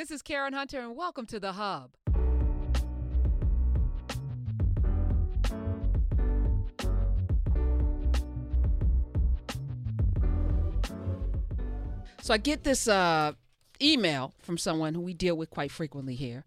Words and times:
This 0.00 0.10
is 0.10 0.22
Karen 0.22 0.54
Hunter, 0.54 0.80
and 0.80 0.96
welcome 0.96 1.26
to 1.26 1.38
The 1.38 1.52
Hub. 1.52 1.90
So 12.22 12.32
I 12.32 12.38
get 12.38 12.64
this 12.64 12.88
uh, 12.88 13.32
email 13.82 14.32
from 14.40 14.56
someone 14.56 14.94
who 14.94 15.02
we 15.02 15.12
deal 15.12 15.36
with 15.36 15.50
quite 15.50 15.70
frequently 15.70 16.14
here, 16.14 16.46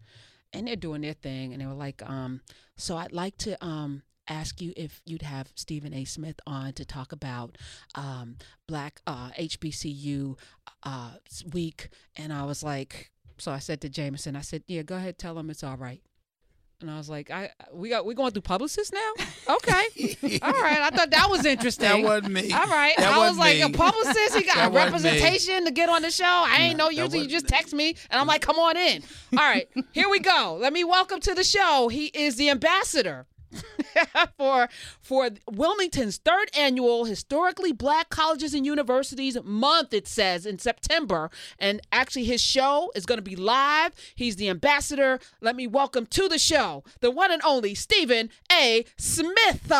and 0.51 0.67
they're 0.67 0.75
doing 0.75 1.01
their 1.01 1.13
thing, 1.13 1.54
and 1.54 1.61
they 1.61 1.67
were 1.67 1.73
like, 1.75 2.01
um, 2.09 2.41
"So 2.75 2.97
I'd 2.97 3.11
like 3.11 3.38
to 3.38 3.63
um, 3.63 4.01
ask 4.27 4.61
you 4.61 4.73
if 4.75 4.99
you'd 5.05 5.21
have 5.21 5.51
Stephen 5.54 5.93
A. 5.93 6.05
Smith 6.05 6.39
on 6.47 6.73
to 6.73 6.85
talk 6.85 7.11
about 7.11 7.59
um, 7.93 8.38
Black 8.67 8.99
uh, 9.05 9.29
HBCU 9.38 10.39
uh, 10.81 11.11
week," 11.54 11.89
and 12.15 12.33
I 12.33 12.45
was 12.45 12.63
like, 12.63 13.11
so 13.44 13.52
I 13.52 13.60
said 13.60 13.82
to 13.82 13.89
Jameson, 13.89 14.36
I 14.36 14.41
said, 14.41 14.64
"Yeah, 14.68 14.82
go 14.84 14.96
ahead, 14.96 15.18
tell 15.18 15.38
him 15.38 15.50
it's 15.50 15.64
all 15.64 15.78
right." 15.78 16.01
And 16.82 16.89
I 16.92 16.97
was 16.97 17.10
like, 17.10 17.32
I 17.32 17.50
we 17.71 17.89
got 17.89 18.06
we 18.06 18.14
going 18.14 18.32
through 18.32 18.42
publicists 18.42 18.92
now? 18.93 19.11
Okay, 19.46 20.39
all 20.42 20.51
right. 20.54 20.79
I 20.79 20.89
thought 20.89 21.11
that 21.11 21.28
was 21.29 21.46
interesting. 21.46 21.87
That 21.87 22.01
wasn't 22.01 22.32
me. 22.32 22.51
All 22.54 22.65
right. 22.65 22.93
That 22.98 23.14
I 23.14 23.18
was 23.28 23.37
like, 23.37 23.57
me. 23.57 23.61
a 23.64 23.70
publicist, 23.70 24.36
he 24.37 24.43
got 24.46 24.56
That 24.56 24.71
wasn't 24.71 25.04
me. 25.04 25.10
representation 25.11 25.65
to 25.65 25.71
get 25.71 25.89
on 25.89 26.01
the 26.01 26.11
show. 26.11 26.24
I 26.25 26.60
ain't 26.61 26.78
No, 26.78 26.86
know 26.86 26.89
usually 26.89 27.20
you 27.24 27.28
just 27.28 27.48
text 27.50 27.74
me 27.74 27.89
and 28.10 28.21
I'm 28.21 28.25
like, 28.25 28.42
come 28.42 28.57
on 28.57 28.78
in. 28.78 29.04
All 29.34 29.43
right, 29.43 29.68
here 29.92 30.07
we 30.10 30.20
go. 30.21 30.57
Let 30.62 30.71
me 30.71 30.86
welcome 30.86 31.20
to 31.21 31.36
the 31.36 31.43
show. 31.43 31.89
He 31.89 32.06
is 32.08 32.38
the 32.38 32.50
ambassador. 32.50 33.25
for 34.38 34.70
for 35.02 35.30
Wilmington's 35.52 36.17
third 36.17 36.50
annual 36.58 37.06
historically 37.06 37.72
black 37.72 38.09
colleges 38.09 38.53
and 38.53 38.66
universities 38.66 39.38
month 39.44 39.94
it 39.94 40.08
says 40.08 40.45
in 40.45 40.59
September. 40.59 41.30
And 41.59 41.81
actually 41.92 42.26
his 42.26 42.42
show 42.42 42.92
is 42.95 43.06
going 43.06 43.17
to 43.17 43.23
be 43.23 43.36
live. 43.36 43.94
He's 44.16 44.36
the 44.36 44.50
ambassador. 44.50 45.20
Let 45.42 45.56
me 45.56 45.67
welcome 45.67 46.06
to 46.08 46.28
the 46.28 46.39
show 46.39 46.84
the 47.02 47.12
one 47.12 47.31
and 47.31 47.42
only 47.44 47.76
Stephen 47.76 48.30
A. 48.52 48.86
Smith 48.98 49.72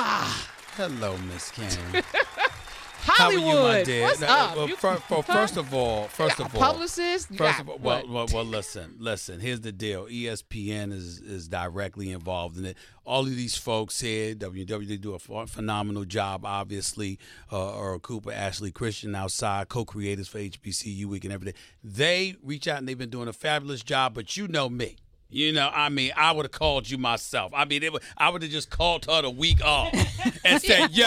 Hello, 0.76 1.18
Miss 1.18 1.52
Karen. 1.52 2.04
Hollywood 3.06 3.44
How 3.44 3.50
are 3.50 3.56
you, 3.56 3.64
my 3.80 3.84
dear? 3.84 4.02
what's 4.04 4.20
No, 4.22 4.28
up 4.28 4.56
Well, 4.56 4.70
You- 4.70 4.76
fir- 4.76 4.96
for- 4.98 5.24
huh? 5.24 5.34
first 5.34 5.58
of 5.58 5.74
all, 5.74 6.08
first 6.08 6.40
of 6.40 6.54
all, 6.56 6.62
publicist 6.62 7.30
First 7.36 7.60
of 7.60 7.70
all, 7.70 7.78
well, 7.80 8.04
well, 8.08 8.28
well, 8.34 8.46
listen, 8.60 8.96
listen. 9.00 9.40
Here's 9.40 9.62
the 9.62 9.72
deal. 9.72 10.06
ESPN 10.08 10.92
is 10.94 11.20
is 11.20 11.48
directly 11.48 12.12
involved 12.12 12.58
in 12.58 12.66
it. 12.66 12.78
All 13.06 13.22
of 13.22 13.36
these 13.36 13.58
folks 13.58 14.00
here, 14.00 14.34
WW, 14.34 14.88
they 14.88 14.96
do 14.98 15.14
a 15.14 15.20
phenomenal 15.48 16.06
job. 16.06 16.46
Obviously, 16.46 17.20
uh, 17.52 17.78
Earl 17.78 18.00
Cooper, 18.00 18.32
Ashley 18.32 18.72
Christian, 18.72 19.14
outside 19.14 19.68
co-creators 19.68 20.30
for 20.30 20.40
HBCU 20.40 21.06
Week 21.06 21.26
and 21.26 21.34
everything. 21.34 21.60
They 21.84 22.36
reach 22.42 22.68
out 22.68 22.78
and 22.78 22.88
they've 22.88 22.98
been 22.98 23.10
doing 23.10 23.28
a 23.28 23.34
fabulous 23.34 23.84
job. 23.84 24.14
But 24.14 24.38
you 24.38 24.48
know 24.48 24.70
me. 24.70 24.96
You 25.34 25.52
know, 25.52 25.70
I 25.74 25.90
mean, 25.90 26.12
I 26.16 26.32
would 26.32 26.46
have 26.46 26.52
called 26.52 26.90
you 26.90 26.98
myself. 27.00 27.52
I 27.56 27.66
mean, 27.66 27.82
it 27.82 27.92
would, 27.92 28.04
I 28.18 28.30
would 28.30 28.44
have 28.44 28.52
just 28.52 28.70
called 28.70 29.06
her 29.06 29.24
the 29.24 29.30
week 29.32 29.64
off 29.66 29.92
and 30.46 30.62
said, 30.62 30.92
"Yo, 30.96 31.06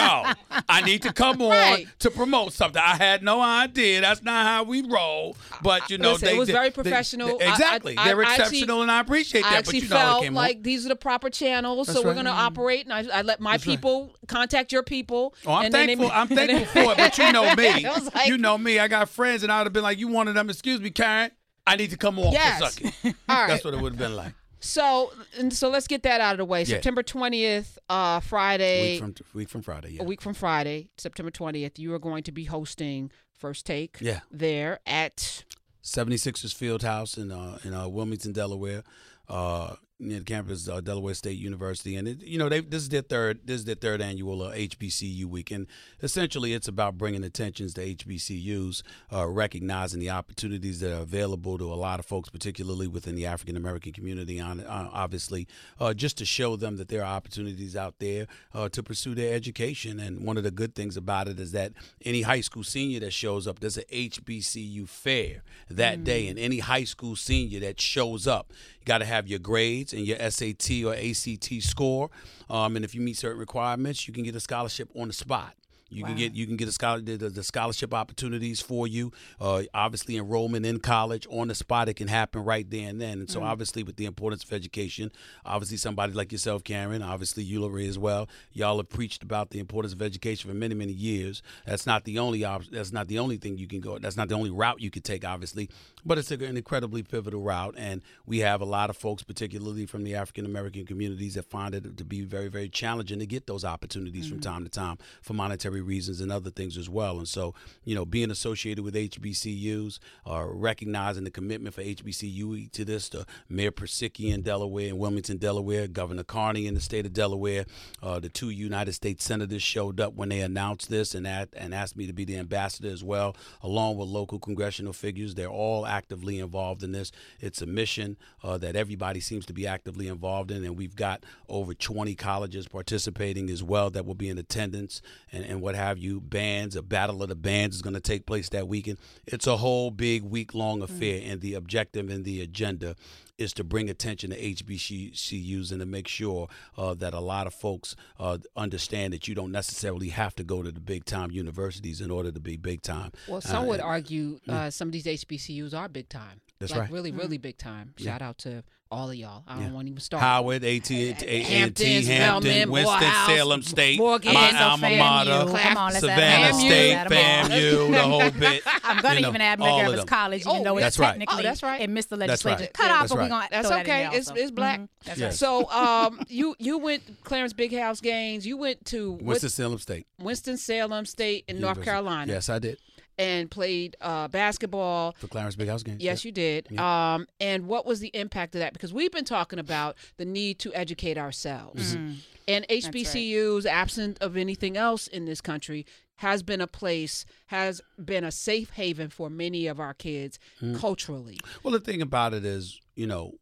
I 0.68 0.82
need 0.84 1.02
to 1.02 1.12
come 1.12 1.40
on 1.40 1.50
Right. 1.50 1.86
to 2.00 2.10
promote 2.10 2.52
something." 2.52 2.82
I 2.84 2.96
had 2.96 3.22
no 3.22 3.40
idea. 3.40 4.00
That's 4.00 4.22
not 4.22 4.44
how 4.46 4.64
we 4.64 4.82
roll. 4.82 5.36
But 5.62 5.88
you 5.90 5.98
know, 5.98 6.12
Listen, 6.12 6.26
they 6.26 6.34
it 6.34 6.38
was 6.38 6.48
they- 6.48 6.52
very 6.54 6.70
professional. 6.70 7.38
they- 7.38 7.44
I- 7.44 7.48
I- 7.48 7.52
exactly, 7.52 7.96
I- 7.96 8.04
they're 8.04 8.24
I 8.24 8.30
actually- 8.30 8.42
exceptional, 8.58 8.82
and 8.82 8.90
I 8.90 9.00
appreciate 9.00 9.42
that. 9.42 9.46
I 9.46 9.50
but 9.52 9.58
actually 9.58 9.78
you 9.78 9.88
know 9.88 9.96
how 9.96 10.02
it 10.02 10.10
felt 10.10 10.22
came 10.24 10.34
like 10.34 10.56
on. 10.56 10.62
these 10.62 10.84
are 10.86 10.88
the 10.88 10.96
proper 10.96 11.30
channels, 11.30 11.86
so 11.86 11.92
That's 11.94 12.04
we're 12.04 12.14
going 12.14 12.24
to 12.26 12.32
operate. 12.32 12.84
And 12.86 12.92
I, 12.92 13.18
I 13.18 13.22
let 13.22 13.40
my 13.40 13.52
That's 13.52 13.66
right. 13.66 13.76
people 13.76 14.12
contact 14.26 14.72
your 14.72 14.82
people. 14.82 15.34
Oh, 15.46 15.52
I'm 15.52 15.66
and 15.66 15.74
then 15.74 15.86
they- 15.86 15.94
thankful. 15.94 16.10
I'm 16.12 16.28
thankful 16.48 16.82
for 16.84 16.92
it, 16.92 16.98
but 16.98 17.16
you 17.18 17.32
know 17.32 17.54
me. 17.56 17.86
like, 18.14 18.26
you 18.26 18.38
know 18.38 18.58
me. 18.58 18.78
I 18.80 18.88
got 18.88 19.08
friends, 19.08 19.44
and 19.44 19.52
I 19.52 19.58
would 19.60 19.66
have 19.66 19.72
been 19.72 19.82
like, 19.84 19.98
"You 19.98 20.08
one 20.08 20.26
of 20.26 20.34
them? 20.34 20.50
Excuse 20.50 20.80
me, 20.80 20.90
Karen. 20.90 21.30
I 21.66 21.76
need 21.76 21.90
to 21.90 21.96
come 21.96 22.18
on 22.18 22.32
Yes. 22.32 22.78
for 22.78 22.86
a. 23.08 23.14
All 23.28 23.36
right. 23.40 23.48
That's 23.48 23.64
what 23.64 23.74
it 23.74 23.80
would 23.80 23.92
have 23.92 23.98
been 23.98 24.16
like. 24.16 24.32
So, 24.60 25.12
and 25.38 25.52
so 25.52 25.68
let's 25.68 25.86
get 25.86 26.02
that 26.04 26.20
out 26.20 26.32
of 26.32 26.38
the 26.38 26.44
way. 26.44 26.60
Yeah. 26.60 26.66
September 26.76 27.02
twentieth, 27.02 27.78
uh, 27.90 28.20
Friday, 28.20 28.92
Week 28.92 29.00
from 29.00 29.14
week 29.34 29.48
from 29.48 29.62
Friday. 29.62 29.90
Yeah. 29.92 30.02
a 30.02 30.04
week 30.04 30.22
from 30.22 30.34
Friday, 30.34 30.88
September 30.96 31.30
twentieth, 31.30 31.78
you 31.78 31.92
are 31.94 31.98
going 31.98 32.22
to 32.24 32.32
be 32.32 32.44
hosting 32.44 33.10
First 33.32 33.66
Take. 33.66 33.98
Yeah. 34.00 34.20
There 34.30 34.80
at 34.86 35.44
76ers 35.84 36.54
Field 36.54 36.82
House 36.82 37.16
in 37.16 37.30
uh, 37.30 37.58
in 37.64 37.74
uh, 37.74 37.86
Wilmington, 37.88 38.32
Delaware, 38.32 38.82
uh, 39.28 39.74
near 39.98 40.18
the 40.18 40.24
campus 40.24 40.68
uh, 40.68 40.80
Delaware 40.80 41.14
State 41.14 41.38
University, 41.38 41.96
and 41.96 42.06
it, 42.06 42.22
you 42.22 42.38
know 42.38 42.48
they 42.48 42.60
this 42.60 42.82
is 42.82 42.88
their 42.88 43.02
third 43.02 43.40
this 43.44 43.60
is 43.60 43.64
their 43.64 43.74
third 43.74 44.02
annual 44.02 44.42
uh, 44.42 44.52
HBCU 44.52 45.24
week, 45.24 45.50
and 45.50 45.66
essentially 46.02 46.52
it's 46.52 46.68
about 46.68 46.98
bringing 46.98 47.24
attentions 47.24 47.74
to 47.74 47.94
HBCUs, 47.94 48.82
uh, 49.12 49.26
recognizing 49.26 50.00
the 50.00 50.10
opportunities 50.10 50.80
that 50.80 50.92
are 50.92 51.02
available 51.02 51.56
to 51.58 51.72
a 51.72 51.74
lot 51.74 51.98
of 51.98 52.06
folks, 52.06 52.28
particularly 52.28 52.86
within 52.86 53.14
the 53.14 53.26
African 53.26 53.56
American 53.56 53.92
community. 53.92 54.40
On 54.40 54.60
uh, 54.60 54.90
obviously, 54.92 55.46
uh, 55.80 55.94
just 55.94 56.18
to 56.18 56.24
show 56.24 56.56
them 56.56 56.76
that 56.76 56.88
there 56.88 57.02
are 57.02 57.16
opportunities 57.16 57.76
out 57.76 57.94
there 57.98 58.26
uh, 58.54 58.68
to 58.68 58.82
pursue 58.82 59.14
their 59.14 59.34
education, 59.34 59.98
and 59.98 60.24
one 60.26 60.36
of 60.36 60.44
the 60.44 60.50
good 60.50 60.74
things 60.74 60.96
about 60.96 61.28
it 61.28 61.40
is 61.40 61.52
that 61.52 61.72
any 62.04 62.22
high 62.22 62.40
school 62.40 62.64
senior 62.64 63.00
that 63.00 63.12
shows 63.12 63.46
up, 63.46 63.60
there's 63.60 63.78
an 63.78 63.84
HBCU 63.90 64.88
fair 64.88 65.42
that 65.70 66.04
day, 66.04 66.28
and 66.28 66.38
any 66.38 66.58
high 66.58 66.84
school 66.84 67.16
senior 67.16 67.60
that 67.60 67.80
shows 67.80 68.26
up, 68.26 68.52
you 68.80 68.84
got 68.84 68.98
to 68.98 69.04
have 69.04 69.26
your 69.26 69.38
grades 69.38 69.85
and 69.92 70.06
your 70.06 70.18
SAT 70.30 70.84
or 70.84 70.94
ACT 70.94 71.62
score, 71.62 72.10
um, 72.48 72.76
and 72.76 72.84
if 72.84 72.94
you 72.94 73.00
meet 73.00 73.16
certain 73.16 73.38
requirements, 73.38 74.06
you 74.06 74.14
can 74.14 74.24
get 74.24 74.34
a 74.34 74.40
scholarship 74.40 74.88
on 74.94 75.08
the 75.08 75.14
spot. 75.14 75.54
You 75.88 76.04
can 76.04 76.16
get 76.16 76.34
you 76.34 76.46
can 76.46 76.56
get 76.56 76.68
a 76.68 76.72
scholar 76.72 77.00
the, 77.00 77.16
the 77.16 77.42
scholarship 77.42 77.94
opportunities 77.94 78.60
for 78.60 78.86
you. 78.86 79.12
Uh, 79.40 79.62
obviously, 79.72 80.16
enrollment 80.16 80.66
in 80.66 80.80
college 80.80 81.26
on 81.30 81.48
the 81.48 81.54
spot 81.54 81.88
it 81.88 81.94
can 81.94 82.08
happen 82.08 82.42
right 82.44 82.68
there 82.68 82.88
and 82.88 83.00
then. 83.00 83.20
And 83.20 83.30
so, 83.30 83.42
obviously, 83.42 83.82
with 83.82 83.96
the 83.96 84.04
importance 84.04 84.42
of 84.42 84.52
education, 84.52 85.12
obviously 85.44 85.76
somebody 85.76 86.12
like 86.12 86.32
yourself, 86.32 86.64
Karen, 86.64 87.02
obviously 87.02 87.44
you, 87.44 87.56
as 87.78 87.98
well. 87.98 88.28
Y'all 88.52 88.76
have 88.78 88.88
preached 88.88 89.22
about 89.22 89.50
the 89.50 89.58
importance 89.58 89.92
of 89.92 90.02
education 90.02 90.50
for 90.50 90.56
many 90.56 90.74
many 90.74 90.92
years. 90.92 91.42
That's 91.64 91.86
not 91.86 92.04
the 92.04 92.18
only 92.18 92.44
op- 92.44 92.66
that's 92.66 92.92
not 92.92 93.08
the 93.08 93.18
only 93.18 93.36
thing 93.36 93.56
you 93.56 93.68
can 93.68 93.80
go. 93.80 93.98
That's 93.98 94.16
not 94.16 94.28
the 94.28 94.34
only 94.34 94.50
route 94.50 94.80
you 94.80 94.90
could 94.90 95.04
take, 95.04 95.24
obviously, 95.24 95.70
but 96.04 96.18
it's 96.18 96.30
an 96.30 96.42
incredibly 96.42 97.02
pivotal 97.02 97.42
route. 97.42 97.74
And 97.78 98.02
we 98.26 98.40
have 98.40 98.60
a 98.60 98.64
lot 98.64 98.90
of 98.90 98.96
folks, 98.96 99.22
particularly 99.22 99.86
from 99.86 100.04
the 100.04 100.14
African 100.16 100.44
American 100.46 100.84
communities, 100.84 101.34
that 101.34 101.44
find 101.44 101.74
it 101.74 101.96
to 101.96 102.04
be 102.04 102.22
very 102.22 102.48
very 102.48 102.68
challenging 102.68 103.20
to 103.20 103.26
get 103.26 103.46
those 103.46 103.64
opportunities 103.64 104.28
from 104.28 104.40
time 104.40 104.64
to 104.64 104.70
time 104.70 104.98
for 105.22 105.34
monetary 105.34 105.75
reasons 105.80 106.20
and 106.20 106.30
other 106.32 106.50
things 106.50 106.76
as 106.76 106.88
well. 106.88 107.18
And 107.18 107.28
so, 107.28 107.54
you 107.84 107.94
know, 107.94 108.04
being 108.04 108.30
associated 108.30 108.84
with 108.84 108.94
HBCUs, 108.94 109.98
uh, 110.28 110.44
recognizing 110.46 111.24
the 111.24 111.30
commitment 111.30 111.74
for 111.74 111.82
HBCU 111.82 112.70
to 112.72 112.84
this, 112.84 113.08
to 113.10 113.26
Mayor 113.48 113.72
Purzycki 113.72 114.32
in 114.32 114.42
Delaware 114.42 114.88
and 114.88 114.98
Wilmington, 114.98 115.38
Delaware, 115.38 115.86
Governor 115.88 116.24
Carney 116.24 116.66
in 116.66 116.74
the 116.74 116.80
state 116.80 117.06
of 117.06 117.12
Delaware, 117.12 117.64
uh, 118.02 118.18
the 118.18 118.28
two 118.28 118.50
United 118.50 118.92
States 118.92 119.24
senators 119.24 119.62
showed 119.62 120.00
up 120.00 120.14
when 120.14 120.28
they 120.28 120.40
announced 120.40 120.88
this 120.90 121.14
and 121.14 121.26
that, 121.26 121.48
and 121.56 121.74
asked 121.74 121.96
me 121.96 122.06
to 122.06 122.12
be 122.12 122.24
the 122.24 122.36
ambassador 122.36 122.88
as 122.88 123.04
well, 123.04 123.36
along 123.62 123.96
with 123.96 124.08
local 124.08 124.38
congressional 124.38 124.92
figures. 124.92 125.34
They're 125.34 125.48
all 125.48 125.86
actively 125.86 126.38
involved 126.38 126.82
in 126.82 126.92
this. 126.92 127.12
It's 127.40 127.62
a 127.62 127.66
mission 127.66 128.16
uh, 128.42 128.58
that 128.58 128.76
everybody 128.76 129.20
seems 129.20 129.46
to 129.46 129.52
be 129.52 129.66
actively 129.66 130.08
involved 130.08 130.50
in, 130.50 130.64
and 130.64 130.76
we've 130.76 130.96
got 130.96 131.24
over 131.48 131.74
20 131.74 132.14
colleges 132.14 132.68
participating 132.68 133.50
as 133.50 133.62
well 133.62 133.90
that 133.90 134.06
will 134.06 134.14
be 134.14 134.28
in 134.28 134.38
attendance 134.38 135.02
and, 135.32 135.44
and 135.44 135.60
what 135.66 135.74
have 135.74 135.98
you. 135.98 136.20
Bands, 136.20 136.76
a 136.76 136.82
battle 136.82 137.22
of 137.24 137.28
the 137.28 137.34
bands 137.34 137.74
is 137.76 137.82
going 137.82 137.94
to 137.94 138.00
take 138.00 138.24
place 138.24 138.48
that 138.50 138.68
weekend. 138.68 138.98
It's 139.26 139.46
a 139.48 139.56
whole 139.56 139.90
big 139.90 140.22
week 140.22 140.54
long 140.54 140.80
affair, 140.80 141.20
and 141.24 141.40
the 141.40 141.54
objective 141.54 142.08
and 142.08 142.24
the 142.24 142.40
agenda 142.40 142.94
is 143.36 143.52
to 143.52 143.64
bring 143.64 143.90
attention 143.90 144.30
to 144.30 144.36
HBCUs 144.40 145.70
and 145.70 145.80
to 145.80 145.86
make 145.86 146.08
sure 146.08 146.48
uh, 146.78 146.94
that 146.94 147.12
a 147.12 147.20
lot 147.20 147.46
of 147.46 147.52
folks 147.54 147.94
uh, 148.18 148.38
understand 148.56 149.12
that 149.12 149.28
you 149.28 149.34
don't 149.34 149.52
necessarily 149.52 150.08
have 150.08 150.34
to 150.36 150.44
go 150.44 150.62
to 150.62 150.70
the 150.72 150.80
big 150.80 151.04
time 151.04 151.30
universities 151.30 152.00
in 152.00 152.10
order 152.10 152.30
to 152.30 152.40
be 152.40 152.56
big 152.56 152.80
time. 152.80 153.10
well, 153.28 153.40
some 153.40 153.66
would 153.66 153.80
Uh, 153.80 153.84
argue 153.84 154.40
uh, 154.48 154.70
some 154.70 154.88
of 154.88 154.92
these 154.92 155.04
HBCUs 155.04 155.74
are 155.74 155.88
big 155.88 156.08
time. 156.08 156.40
That's 156.58 156.72
like 156.72 156.80
right. 156.82 156.90
Really, 156.90 157.10
really 157.12 157.38
big 157.38 157.58
time. 157.58 157.92
Shout 157.98 158.22
out 158.22 158.38
to 158.38 158.64
all 158.90 159.10
of 159.10 159.16
y'all. 159.16 159.42
I 159.48 159.56
Yeah. 159.58 159.64
don't 159.64 159.74
want 159.74 159.86
to 159.88 159.90
even 159.90 160.00
start. 160.00 160.22
Howard, 160.22 160.64
AT, 160.64 160.90
A&T, 160.90 161.42
Hampton, 161.42 161.42
Hampton, 161.42 162.02
Spelman, 162.04 162.70
Winston, 162.70 163.12
Salem 163.26 163.62
State, 163.62 163.98
Morgan. 163.98 164.32
my 164.32 164.50
Yeah, 164.52 164.58
so 164.58 164.64
alma 164.64 164.96
mater, 164.96 165.58
Come 165.58 165.76
on, 165.76 165.92
Savannah 165.92 166.22
add 166.22 166.48
'em. 166.48 166.54
State, 166.54 166.92
Add 166.94 167.12
'em 167.12 167.18
all. 167.18 167.50
FAMU, 167.50 167.90
the 167.92 168.02
whole 168.02 168.30
bit. 168.30 168.62
I'm 168.84 169.02
going 169.02 169.14
to 169.14 169.16
You 169.16 169.22
know, 169.22 169.28
even 169.30 169.40
add 169.42 169.60
all 169.60 169.66
of 169.66 169.72
Medgar 169.74 169.84
Evers 169.88 169.98
them. 169.98 170.06
College, 170.06 170.40
even 170.42 170.52
Oh, 170.52 170.64
though 170.64 170.74
that's 170.76 170.86
it's 170.94 170.98
right. 171.00 171.08
technically 171.10 171.38
Oh, 171.40 171.42
that's 171.42 171.62
right. 171.62 171.80
and 171.80 171.92
missed 171.94 172.10
the 172.10 172.16
legislature 172.16 172.68
cut 172.72 172.90
off, 172.90 173.00
That's 173.00 173.08
but 173.10 173.14
we're 173.16 173.20
right. 173.22 173.28
going 173.28 173.42
to 173.42 173.48
That's 173.50 173.68
throw 173.68 173.76
that 173.76 173.86
in 173.86 173.90
okay. 174.08 174.16
It's 174.16 174.30
it's 174.34 174.50
black. 174.52 174.80
Mhm. 174.80 174.88
That's 175.04 175.18
Yes. 175.20 175.26
right. 175.26 175.34
So, 175.34 175.70
um, 175.72 176.20
you 176.28 176.54
you 176.58 176.78
went 176.78 177.22
Clarence 177.24 177.52
Big 177.52 177.76
House 177.76 178.00
Gaines. 178.00 178.46
You 178.46 178.56
went 178.56 178.84
to 178.86 179.18
Winston 179.20 179.50
Salem 179.50 179.78
State. 179.78 180.06
Winston 180.20 180.56
Salem 180.56 181.04
State 181.06 181.44
in 181.48 181.60
North 181.60 181.82
Carolina. 181.82 182.32
Yes, 182.32 182.48
I 182.48 182.60
did. 182.60 182.78
And 183.18 183.50
played 183.50 183.96
uh, 184.00 184.28
basketball. 184.28 185.14
For 185.18 185.26
Clarence 185.28 185.56
Big 185.56 185.68
House 185.68 185.82
Gaines. 185.82 186.02
Yes, 186.02 186.24
you 186.24 186.32
did. 186.32 186.78
Um, 186.78 187.26
and 187.40 187.66
what 187.66 187.86
was 187.86 188.00
the 188.00 188.08
impact 188.14 188.54
of 188.54 188.58
that? 188.58 188.72
Because 188.74 188.92
we've 188.92 189.10
been 189.12 189.24
talking 189.24 189.58
about 189.58 189.96
the 190.18 190.24
need 190.26 190.58
to 190.60 190.74
educate 190.74 191.16
ourselves. 191.16 191.96
Mm-hmm. 191.96 192.12
And 192.48 192.66
HBCUs, 192.68 193.64
absent 193.66 194.18
of 194.20 194.36
anything 194.36 194.76
else 194.76 195.06
in 195.06 195.24
this 195.24 195.40
country, 195.40 195.86
has 196.16 196.42
been 196.42 196.60
a 196.60 196.66
place, 196.66 197.24
has 197.46 197.80
been 198.02 198.24
a 198.24 198.30
safe 198.30 198.70
haven 198.70 199.08
for 199.10 199.28
many 199.30 199.66
of 199.66 199.80
our 199.80 199.94
kids 199.94 200.38
Mm. 200.62 200.78
culturally. 200.78 201.38
Well, 201.62 201.72
the 201.72 201.80
thing 201.80 202.00
about 202.00 202.32
it 202.34 202.44
is, 202.44 202.80
you 202.94 203.06
know, 203.06 203.34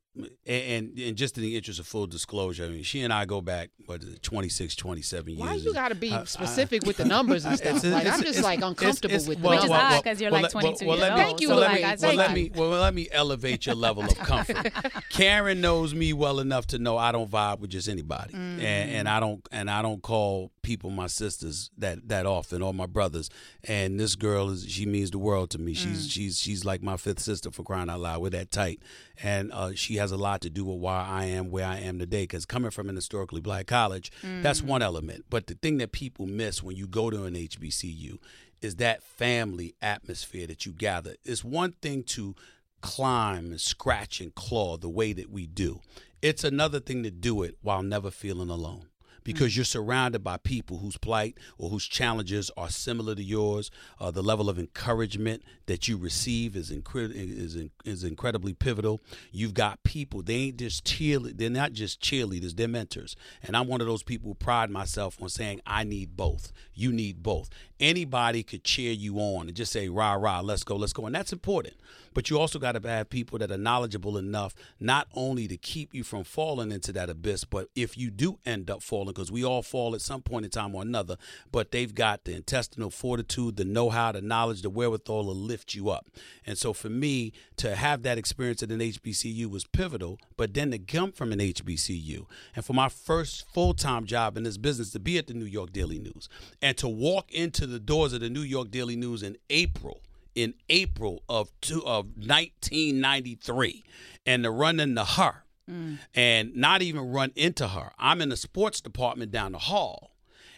and, 0.46 0.98
and 0.98 1.16
just 1.16 1.36
in 1.36 1.42
the 1.42 1.56
interest 1.56 1.80
of 1.80 1.86
full 1.86 2.06
disclosure, 2.06 2.64
I 2.64 2.68
mean, 2.68 2.82
she 2.82 3.00
and 3.02 3.12
I 3.12 3.24
go 3.24 3.40
back, 3.40 3.70
what 3.86 4.02
is 4.02 4.14
it, 4.14 4.22
26, 4.22 4.76
27 4.76 5.30
years. 5.30 5.40
Why 5.40 5.54
you 5.54 5.74
got 5.74 5.88
to 5.88 5.94
be 5.94 6.12
I- 6.12 6.20
I- 6.20 6.24
specific 6.24 6.86
with 6.86 6.98
the 6.98 7.04
numbers 7.04 7.44
and 7.44 7.56
stuff? 7.58 7.78
It's- 7.78 7.92
like, 7.92 8.02
it's- 8.02 8.18
I'm 8.18 8.24
just 8.24 8.42
like 8.42 8.62
uncomfortable 8.62 9.14
it's- 9.14 9.28
with 9.28 9.40
well, 9.40 9.50
the 9.50 9.56
Which 9.56 9.64
is 9.64 9.70
well, 9.70 9.80
odd 9.80 9.90
well, 9.90 10.02
'cause 10.02 10.20
you're 10.20 10.30
well, 10.30 10.42
like 10.42 10.50
22 10.52 10.86
well, 10.86 10.96
years 10.96 11.00
let 11.08 11.12
old. 11.12 11.20
Thank 11.20 11.40
you, 11.40 11.48
well, 11.48 11.58
let 11.58 11.74
me, 11.74 11.82
Mike. 11.82 11.82
well, 11.82 11.96
Thank 11.96 12.18
let 12.18 12.30
you. 12.30 12.34
me, 12.36 12.50
well, 12.54 12.68
let 12.68 12.94
me 12.94 13.08
elevate 13.10 13.66
your 13.66 13.74
level 13.74 14.04
of 14.04 14.16
comfort. 14.18 14.72
Karen 15.10 15.60
knows 15.60 15.94
me 15.94 16.12
well 16.12 16.38
enough 16.38 16.66
to 16.68 16.78
know 16.78 16.96
I 16.96 17.10
don't 17.12 17.30
vibe 17.30 17.58
with 17.58 17.70
just 17.70 17.88
anybody, 17.88 18.34
mm-hmm. 18.34 18.60
and, 18.60 18.90
and 18.90 19.08
I 19.08 19.20
don't, 19.20 19.46
and 19.50 19.68
I 19.70 19.82
don't 19.82 20.02
call 20.02 20.52
people 20.62 20.90
my 20.90 21.06
sisters 21.08 21.70
that 21.78 22.08
that 22.08 22.24
often 22.26 22.62
or 22.62 22.72
my 22.72 22.86
brothers. 22.86 23.28
And 23.64 23.98
this 24.00 24.14
girl 24.14 24.50
is, 24.50 24.66
she 24.68 24.86
means 24.86 25.10
the 25.10 25.18
world 25.18 25.50
to 25.50 25.58
me. 25.58 25.74
She's 25.74 26.06
mm. 26.06 26.10
she's 26.10 26.38
she's 26.38 26.64
like 26.64 26.82
my 26.82 26.96
fifth 26.96 27.20
sister 27.20 27.50
for 27.50 27.62
crying 27.62 27.90
out 27.90 28.00
loud. 28.00 28.22
We're 28.22 28.30
that 28.30 28.50
tight, 28.50 28.80
and 29.22 29.52
uh, 29.52 29.72
she 29.74 29.96
has 30.04 30.12
a 30.12 30.16
lot 30.18 30.42
to 30.42 30.50
do 30.50 30.64
with 30.66 30.78
why 30.78 31.02
I 31.08 31.24
am 31.24 31.50
where 31.50 31.66
I 31.66 31.78
am 31.78 31.98
today. 31.98 32.24
Because 32.24 32.44
coming 32.44 32.70
from 32.70 32.90
an 32.90 32.94
historically 32.94 33.40
black 33.40 33.66
college, 33.66 34.12
that's 34.22 34.60
mm. 34.60 34.66
one 34.66 34.82
element. 34.82 35.24
But 35.30 35.46
the 35.46 35.54
thing 35.54 35.78
that 35.78 35.92
people 35.92 36.26
miss 36.26 36.62
when 36.62 36.76
you 36.76 36.86
go 36.86 37.08
to 37.08 37.24
an 37.24 37.34
HBCU 37.34 38.18
is 38.60 38.76
that 38.76 39.02
family 39.02 39.74
atmosphere 39.80 40.46
that 40.46 40.66
you 40.66 40.72
gather. 40.72 41.14
It's 41.24 41.42
one 41.42 41.72
thing 41.82 42.02
to 42.04 42.34
climb 42.82 43.46
and 43.46 43.60
scratch 43.60 44.20
and 44.20 44.34
claw 44.34 44.76
the 44.76 44.90
way 44.90 45.14
that 45.14 45.30
we 45.30 45.46
do. 45.46 45.80
It's 46.20 46.44
another 46.44 46.80
thing 46.80 47.02
to 47.02 47.10
do 47.10 47.42
it 47.42 47.56
while 47.62 47.82
never 47.82 48.10
feeling 48.10 48.50
alone. 48.50 48.88
Because 49.24 49.56
you're 49.56 49.64
surrounded 49.64 50.22
by 50.22 50.36
people 50.36 50.78
whose 50.78 50.98
plight 50.98 51.38
or 51.58 51.70
whose 51.70 51.86
challenges 51.86 52.50
are 52.56 52.68
similar 52.68 53.14
to 53.14 53.22
yours. 53.22 53.70
Uh, 53.98 54.10
the 54.10 54.22
level 54.22 54.48
of 54.48 54.58
encouragement 54.58 55.42
that 55.66 55.88
you 55.88 55.96
receive 55.96 56.54
is 56.54 56.70
incre- 56.70 57.10
is 57.14 57.56
in- 57.56 57.70
is 57.84 58.04
incredibly 58.04 58.52
pivotal. 58.52 59.00
You've 59.32 59.54
got 59.54 59.82
people; 59.82 60.22
they 60.22 60.34
ain't 60.34 60.58
just 60.58 60.84
cheerleaders; 60.84 61.38
they're 61.38 61.50
not 61.50 61.72
just 61.72 62.00
cheerleaders; 62.00 62.56
they're 62.56 62.68
mentors. 62.68 63.16
And 63.42 63.56
I'm 63.56 63.66
one 63.66 63.80
of 63.80 63.86
those 63.86 64.02
people 64.02 64.28
who 64.30 64.34
pride 64.34 64.70
myself 64.70 65.20
on 65.20 65.28
saying, 65.28 65.60
"I 65.66 65.84
need 65.84 66.16
both. 66.16 66.52
You 66.74 66.92
need 66.92 67.22
both." 67.22 67.48
Anybody 67.80 68.42
could 68.42 68.62
cheer 68.62 68.92
you 68.92 69.18
on 69.18 69.48
and 69.48 69.56
just 69.56 69.72
say, 69.72 69.88
"Rah 69.88 70.14
rah, 70.14 70.40
let's 70.40 70.64
go, 70.64 70.76
let's 70.76 70.92
go," 70.92 71.06
and 71.06 71.14
that's 71.14 71.32
important. 71.32 71.74
But 72.14 72.30
you 72.30 72.38
also 72.38 72.58
got 72.58 72.72
to 72.72 72.88
have 72.88 73.10
people 73.10 73.38
that 73.40 73.50
are 73.50 73.58
knowledgeable 73.58 74.16
enough 74.16 74.54
not 74.80 75.08
only 75.14 75.48
to 75.48 75.56
keep 75.56 75.92
you 75.92 76.04
from 76.04 76.24
falling 76.24 76.72
into 76.72 76.92
that 76.92 77.10
abyss, 77.10 77.44
but 77.44 77.68
if 77.74 77.98
you 77.98 78.10
do 78.10 78.38
end 78.46 78.70
up 78.70 78.82
falling, 78.82 79.08
because 79.08 79.30
we 79.30 79.44
all 79.44 79.62
fall 79.62 79.94
at 79.94 80.00
some 80.00 80.22
point 80.22 80.44
in 80.44 80.50
time 80.50 80.74
or 80.74 80.82
another, 80.82 81.16
but 81.50 81.72
they've 81.72 81.94
got 81.94 82.24
the 82.24 82.34
intestinal 82.34 82.90
fortitude, 82.90 83.56
the 83.56 83.64
know 83.64 83.90
how, 83.90 84.12
the 84.12 84.22
knowledge, 84.22 84.62
the 84.62 84.70
wherewithal 84.70 85.24
to 85.24 85.30
lift 85.30 85.74
you 85.74 85.90
up. 85.90 86.08
And 86.46 86.56
so 86.56 86.72
for 86.72 86.88
me, 86.88 87.32
to 87.56 87.74
have 87.76 88.02
that 88.02 88.18
experience 88.18 88.62
at 88.62 88.70
an 88.70 88.80
HBCU 88.80 89.46
was 89.46 89.64
pivotal, 89.64 90.18
but 90.36 90.54
then 90.54 90.70
to 90.70 90.78
come 90.78 91.12
from 91.12 91.32
an 91.32 91.38
HBCU 91.38 92.26
and 92.54 92.64
for 92.64 92.72
my 92.72 92.88
first 92.88 93.46
full 93.52 93.74
time 93.74 94.06
job 94.06 94.36
in 94.36 94.44
this 94.44 94.56
business 94.56 94.90
to 94.92 95.00
be 95.00 95.18
at 95.18 95.26
the 95.26 95.34
New 95.34 95.44
York 95.44 95.72
Daily 95.72 95.98
News 95.98 96.28
and 96.62 96.76
to 96.78 96.88
walk 96.88 97.32
into 97.32 97.66
the 97.66 97.80
doors 97.80 98.12
of 98.12 98.20
the 98.20 98.30
New 98.30 98.42
York 98.42 98.70
Daily 98.70 98.96
News 98.96 99.22
in 99.22 99.36
April 99.50 100.00
in 100.34 100.54
April 100.68 101.22
of 101.28 101.50
two, 101.60 101.80
of 101.86 102.06
1993 102.16 103.84
and 104.26 104.44
to 104.44 104.50
run 104.50 104.80
into 104.80 105.04
her 105.04 105.44
mm. 105.70 105.98
and 106.14 106.54
not 106.56 106.82
even 106.82 107.12
run 107.12 107.32
into 107.36 107.68
her. 107.68 107.92
I'm 107.98 108.20
in 108.20 108.28
the 108.28 108.36
sports 108.36 108.80
department 108.80 109.30
down 109.30 109.52
the 109.52 109.58
hall 109.58 110.14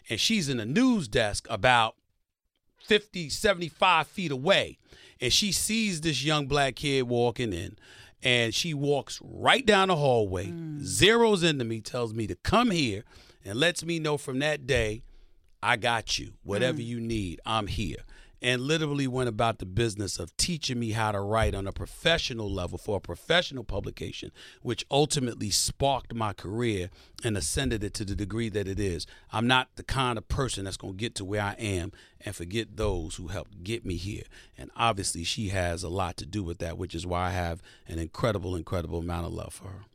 and 0.08 0.20
she's 0.20 0.49
in 0.49 0.58
the 0.58 0.67
news 0.67 1.08
desk 1.08 1.46
about 1.50 1.96
50, 2.84 3.28
75 3.28 4.06
feet 4.06 4.31
away. 4.31 4.78
And 5.20 5.32
she 5.32 5.50
sees 5.52 6.02
this 6.02 6.22
young 6.22 6.46
black 6.46 6.76
kid 6.76 7.02
walking 7.05 7.52
in 7.52 7.76
and 8.22 8.55
she 8.55 8.75
walks 8.75 9.20
right 9.22 9.64
down 9.64 9.88
the 9.88 9.96
hallway, 9.96 10.46
mm. 10.46 10.81
zeroes 10.81 11.49
into 11.49 11.64
me, 11.64 11.81
tells 11.81 12.12
me 12.14 12.26
to 12.26 12.34
come 12.37 12.70
here 12.70 13.05
and 13.44 13.58
lets 13.58 13.84
me 13.84 13.99
know 13.99 14.17
from 14.17 14.38
that 14.40 14.67
day, 14.67 15.02
I 15.62 15.76
got 15.76 16.19
you. 16.19 16.34
Whatever 16.43 16.79
mm. 16.79 16.87
you 16.87 17.00
need, 17.00 17.40
I'm 17.46 17.67
here. 17.67 17.99
And 18.46 18.62
literally 18.62 19.08
went 19.08 19.28
about 19.28 19.58
the 19.58 19.66
business 19.66 20.20
of 20.20 20.37
teaching 20.37 20.78
me 20.78 20.93
how 20.93 21.10
to 21.10 21.19
write 21.19 21.52
on 21.52 21.66
a 21.66 21.72
professional 21.72 22.48
level 22.48 22.78
for 22.78 22.98
a 22.98 23.00
professional 23.00 23.64
publication, 23.64 24.31
which 24.62 24.87
ultimately 24.88 25.50
sparked 25.50 26.14
my 26.14 26.32
career 26.32 26.90
and 27.25 27.37
ascended 27.37 27.82
it 27.82 27.93
to 27.94 28.04
the 28.04 28.14
degree 28.14 28.48
that 28.50 28.69
it 28.69 28.78
is. 28.78 29.04
I'm 29.32 29.48
not 29.48 29.70
the 29.75 29.82
kind 29.82 30.16
of 30.16 30.28
person 30.28 30.64
that's 30.64 30.76
going 30.76 30.93
to 30.93 30.96
get 30.96 31.16
to 31.16 31.25
where 31.25 31.43
I 31.43 31.56
am 31.58 31.90
and 32.20 32.37
forget 32.37 32.76
those 32.76 33.16
who 33.16 33.26
helped 33.26 33.64
get 33.64 33.84
me 33.84 33.96
here. 33.96 34.22
And 34.56 34.70
obviously, 34.76 35.25
she 35.25 35.48
has 35.48 35.82
a 35.82 35.88
lot 35.88 36.16
to 36.19 36.25
do 36.25 36.44
with 36.44 36.58
that, 36.58 36.78
which 36.78 36.94
is 36.94 37.04
why 37.04 37.26
I 37.26 37.31
have 37.31 37.60
an 37.88 37.98
incredible, 37.98 38.54
incredible 38.54 39.00
amount 39.00 39.26
of 39.26 39.32
love 39.32 39.54
for 39.54 39.64
her. 39.64 39.87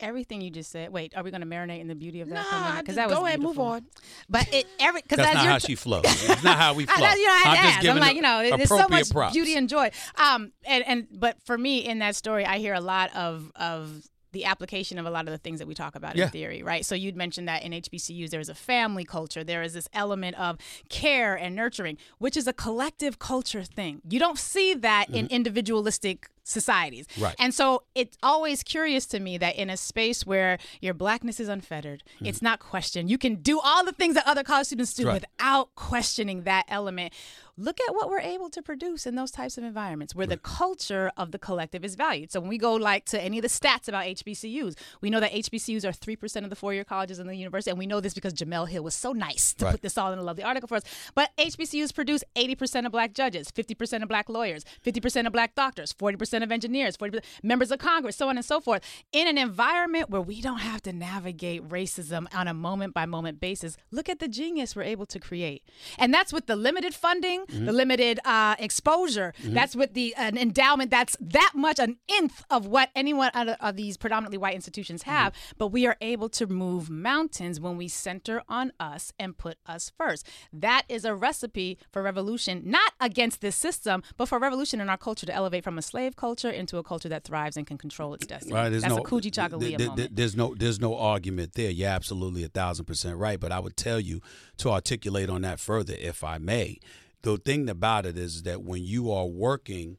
Everything 0.00 0.40
you 0.40 0.50
just 0.50 0.70
said. 0.70 0.90
Wait, 0.92 1.16
are 1.16 1.22
we 1.22 1.30
going 1.30 1.40
to 1.40 1.46
marinate 1.46 1.80
in 1.80 1.86
the 1.86 1.94
beauty 1.94 2.20
of 2.20 2.28
that? 2.28 2.34
Nah, 2.34 2.42
for 2.42 2.56
a 2.56 2.58
minute? 2.60 2.70
I 2.72 2.76
'Cause 2.78 2.86
just- 2.86 2.96
that 2.96 3.08
was 3.08 3.18
go 3.18 3.26
ahead, 3.26 3.40
move 3.40 3.58
on. 3.60 3.86
But 4.28 4.52
it 4.52 4.66
every 4.80 5.02
because 5.02 5.16
That's 5.18 5.28
as 5.30 5.34
not 5.36 5.42
you're 5.44 5.52
how 5.52 5.58
she 5.58 5.74
flows. 5.76 6.02
It's 6.04 6.42
not 6.42 6.58
how 6.58 6.74
we 6.74 6.84
flow. 6.86 6.94
I, 6.96 7.00
that's, 7.00 7.20
you 7.20 7.26
know, 7.26 7.32
I 7.32 7.42
I'm 7.46 7.56
had 7.56 7.80
to 7.80 7.86
just 7.86 7.94
I'm 7.94 8.00
like, 8.00 8.08
her 8.10 8.14
you 8.16 8.22
know, 8.22 8.56
there's 8.56 8.68
so 8.68 8.88
much 8.88 9.10
props. 9.10 9.32
beauty 9.34 9.54
and 9.56 9.68
joy. 9.68 9.90
Um, 10.16 10.52
and 10.64 10.84
and 10.86 11.06
but 11.12 11.36
for 11.44 11.56
me 11.56 11.78
in 11.86 12.00
that 12.00 12.16
story, 12.16 12.44
I 12.44 12.58
hear 12.58 12.74
a 12.74 12.80
lot 12.80 13.14
of 13.14 13.52
of 13.54 14.02
the 14.32 14.46
application 14.46 14.98
of 14.98 15.06
a 15.06 15.10
lot 15.10 15.28
of 15.28 15.30
the 15.30 15.38
things 15.38 15.60
that 15.60 15.68
we 15.68 15.74
talk 15.74 15.94
about 15.94 16.16
Yeah. 16.16 16.24
in 16.24 16.30
theory, 16.30 16.60
right? 16.64 16.84
So 16.84 16.96
you'd 16.96 17.14
mentioned 17.14 17.46
that 17.46 17.62
in 17.62 17.70
HBCUs 17.72 18.30
there 18.30 18.40
is 18.40 18.48
a 18.48 18.54
family 18.56 19.04
culture, 19.04 19.44
there 19.44 19.62
is 19.62 19.74
this 19.74 19.88
element 19.92 20.36
of 20.40 20.58
care 20.88 21.36
and 21.36 21.54
nurturing, 21.54 21.98
which 22.18 22.36
is 22.36 22.48
a 22.48 22.52
collective 22.52 23.20
culture 23.20 23.62
thing. 23.62 24.02
You 24.10 24.18
don't 24.18 24.36
see 24.36 24.74
that 24.74 25.08
in 25.08 25.28
individualistic 25.28 26.28
societies. 26.44 27.06
Mm-hmm. 27.08 27.22
Right. 27.24 27.34
And 27.38 27.52
so 27.52 27.82
it's 27.94 28.16
always 28.22 28.62
curious 28.62 29.06
to 29.06 29.18
me 29.20 29.38
that 29.38 29.56
in 29.56 29.70
a 29.70 29.76
space 29.76 30.24
where 30.24 30.58
your 30.80 30.94
blackness 30.94 31.40
is 31.40 31.48
unfettered, 31.48 32.02
it's 32.22 32.40
not 32.42 32.60
questioned. 32.60 33.10
You 33.10 33.18
can 33.18 33.36
do 33.36 33.58
all 33.60 33.84
the 33.84 33.92
things 33.92 34.14
that 34.14 34.26
other 34.26 34.44
college 34.44 34.66
students 34.68 34.94
do 34.94 35.04
Mm-hmm. 35.04 35.08
Right. 35.10 35.24
without 35.38 35.74
questioning 35.74 36.42
that 36.44 36.64
element. 36.68 37.12
Look 37.56 37.78
at 37.88 37.94
what 37.94 38.08
we're 38.10 38.18
able 38.20 38.50
to 38.50 38.62
produce 38.62 39.06
in 39.06 39.14
those 39.14 39.30
types 39.30 39.56
of 39.58 39.62
environments 39.62 40.12
where 40.12 40.26
the 40.26 40.36
culture 40.38 41.12
of 41.16 41.30
the 41.30 41.38
collective 41.38 41.84
is 41.84 41.94
valued. 41.94 42.32
So 42.32 42.40
when 42.40 42.48
we 42.48 42.58
go 42.58 42.74
like 42.74 43.04
to 43.06 43.20
any 43.22 43.38
of 43.38 43.42
the 43.42 43.48
stats 43.48 43.86
about 43.86 44.06
HBCUs, 44.06 44.74
we 45.00 45.08
know 45.08 45.20
that 45.20 45.30
HBCUs 45.30 45.84
are 45.84 45.92
3% 45.92 46.42
of 46.42 46.50
the 46.50 46.56
four-year 46.56 46.82
colleges 46.82 47.20
in 47.20 47.28
the 47.28 47.36
university. 47.36 47.70
And 47.70 47.78
we 47.78 47.86
know 47.86 48.00
this 48.00 48.12
because 48.12 48.34
Jemele 48.34 48.68
Hill 48.68 48.82
was 48.82 48.94
so 48.96 49.12
nice 49.12 49.54
to 49.54 49.66
Right. 49.66 49.70
put 49.72 49.82
this 49.82 49.96
all 49.96 50.12
in 50.12 50.18
a 50.18 50.22
lovely 50.22 50.42
article 50.42 50.66
for 50.66 50.74
us. 50.76 50.82
But 51.14 51.30
HBCUs 51.38 51.94
produce 51.94 52.24
80% 52.34 52.86
of 52.86 52.92
black 52.92 53.12
judges, 53.14 53.52
50% 53.52 54.02
of 54.02 54.08
black 54.08 54.28
lawyers, 54.28 54.64
50% 54.84 55.26
of 55.28 55.32
black 55.32 55.54
doctors, 55.54 55.92
40% 55.92 56.33
of 56.42 56.50
engineers, 56.50 56.96
40% 56.96 57.20
members 57.42 57.70
of 57.70 57.78
Congress, 57.78 58.16
so 58.16 58.28
on 58.28 58.36
and 58.36 58.44
so 58.44 58.60
forth. 58.60 58.82
In 59.12 59.28
an 59.28 59.38
environment 59.38 60.10
where 60.10 60.20
we 60.20 60.40
don't 60.40 60.58
have 60.58 60.82
to 60.82 60.92
navigate 60.92 61.66
racism 61.68 62.26
on 62.34 62.48
a 62.48 62.54
moment 62.54 62.94
by 62.94 63.06
moment 63.06 63.40
basis, 63.40 63.76
look 63.90 64.08
at 64.08 64.18
the 64.18 64.28
genius 64.28 64.74
we're 64.74 64.82
able 64.82 65.06
to 65.06 65.18
create. 65.18 65.62
And 65.98 66.12
that's 66.12 66.32
with 66.32 66.46
the 66.46 66.56
limited 66.56 66.94
funding, 66.94 67.44
the 67.46 67.54
mm-hmm. 67.54 67.68
limited 67.68 68.20
uh, 68.24 68.56
exposure. 68.58 69.34
Mm-hmm. 69.42 69.54
That's 69.54 69.76
with 69.76 69.94
the 69.94 70.14
an 70.16 70.36
endowment 70.36 70.90
that's 70.90 71.16
that 71.20 71.52
much 71.54 71.78
an 71.78 71.98
nth 72.08 72.44
of 72.50 72.66
what 72.66 72.90
any 72.94 73.14
one 73.14 73.30
of 73.30 73.48
of 73.60 73.76
these 73.76 73.96
predominantly 73.96 74.38
white 74.38 74.54
institutions 74.54 75.02
mm-hmm. 75.02 75.10
have. 75.10 75.34
But 75.58 75.68
we 75.68 75.86
are 75.86 75.96
able 76.00 76.28
to 76.30 76.46
move 76.46 76.90
mountains 76.90 77.60
when 77.60 77.76
we 77.76 77.88
center 77.88 78.42
on 78.48 78.72
us 78.80 79.12
and 79.18 79.36
put 79.36 79.58
us 79.66 79.92
first. 79.96 80.26
That 80.52 80.82
is 80.88 81.04
a 81.04 81.14
recipe 81.14 81.78
for 81.92 82.02
revolution, 82.02 82.62
not 82.64 82.92
against 83.00 83.40
this 83.40 83.56
system, 83.56 84.02
but 84.16 84.28
for 84.28 84.38
revolution 84.38 84.80
in 84.80 84.88
our 84.88 84.96
culture 84.96 85.26
to 85.26 85.34
elevate 85.34 85.64
from 85.64 85.78
a 85.78 85.82
slave 85.82 86.16
culture 86.16 86.23
into 86.32 86.78
a 86.78 86.82
culture 86.82 87.08
that 87.08 87.24
thrives 87.24 87.56
and 87.56 87.66
can 87.66 87.78
control 87.78 88.14
its 88.14 88.26
destiny. 88.26 88.54
Right, 88.54 88.68
That's 88.70 88.86
no, 88.86 88.98
a 88.98 89.02
Coogee 89.02 89.30
Chagalia 89.30 89.76
th- 89.78 89.94
th-. 89.96 90.10
There's 90.12 90.34
no, 90.36 90.54
there's 90.56 90.80
no 90.80 90.96
argument 90.96 91.52
there. 91.54 91.70
You're 91.70 91.90
absolutely 91.90 92.44
a 92.44 92.48
thousand 92.48 92.86
percent 92.86 93.18
right. 93.18 93.38
But 93.38 93.52
I 93.52 93.60
would 93.60 93.76
tell 93.76 94.00
you 94.00 94.20
to 94.58 94.70
articulate 94.70 95.28
on 95.28 95.42
that 95.42 95.60
further, 95.60 95.94
if 95.98 96.24
I 96.24 96.38
may. 96.38 96.78
The 97.22 97.36
thing 97.38 97.68
about 97.68 98.06
it 98.06 98.18
is 98.18 98.42
that 98.42 98.62
when 98.62 98.84
you 98.84 99.10
are 99.10 99.26
working 99.26 99.98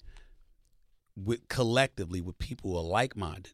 with 1.16 1.48
collectively 1.48 2.22
with 2.22 2.38
people 2.40 2.72
who 2.72 2.78
are 2.78 2.84
like-minded, 2.84 3.54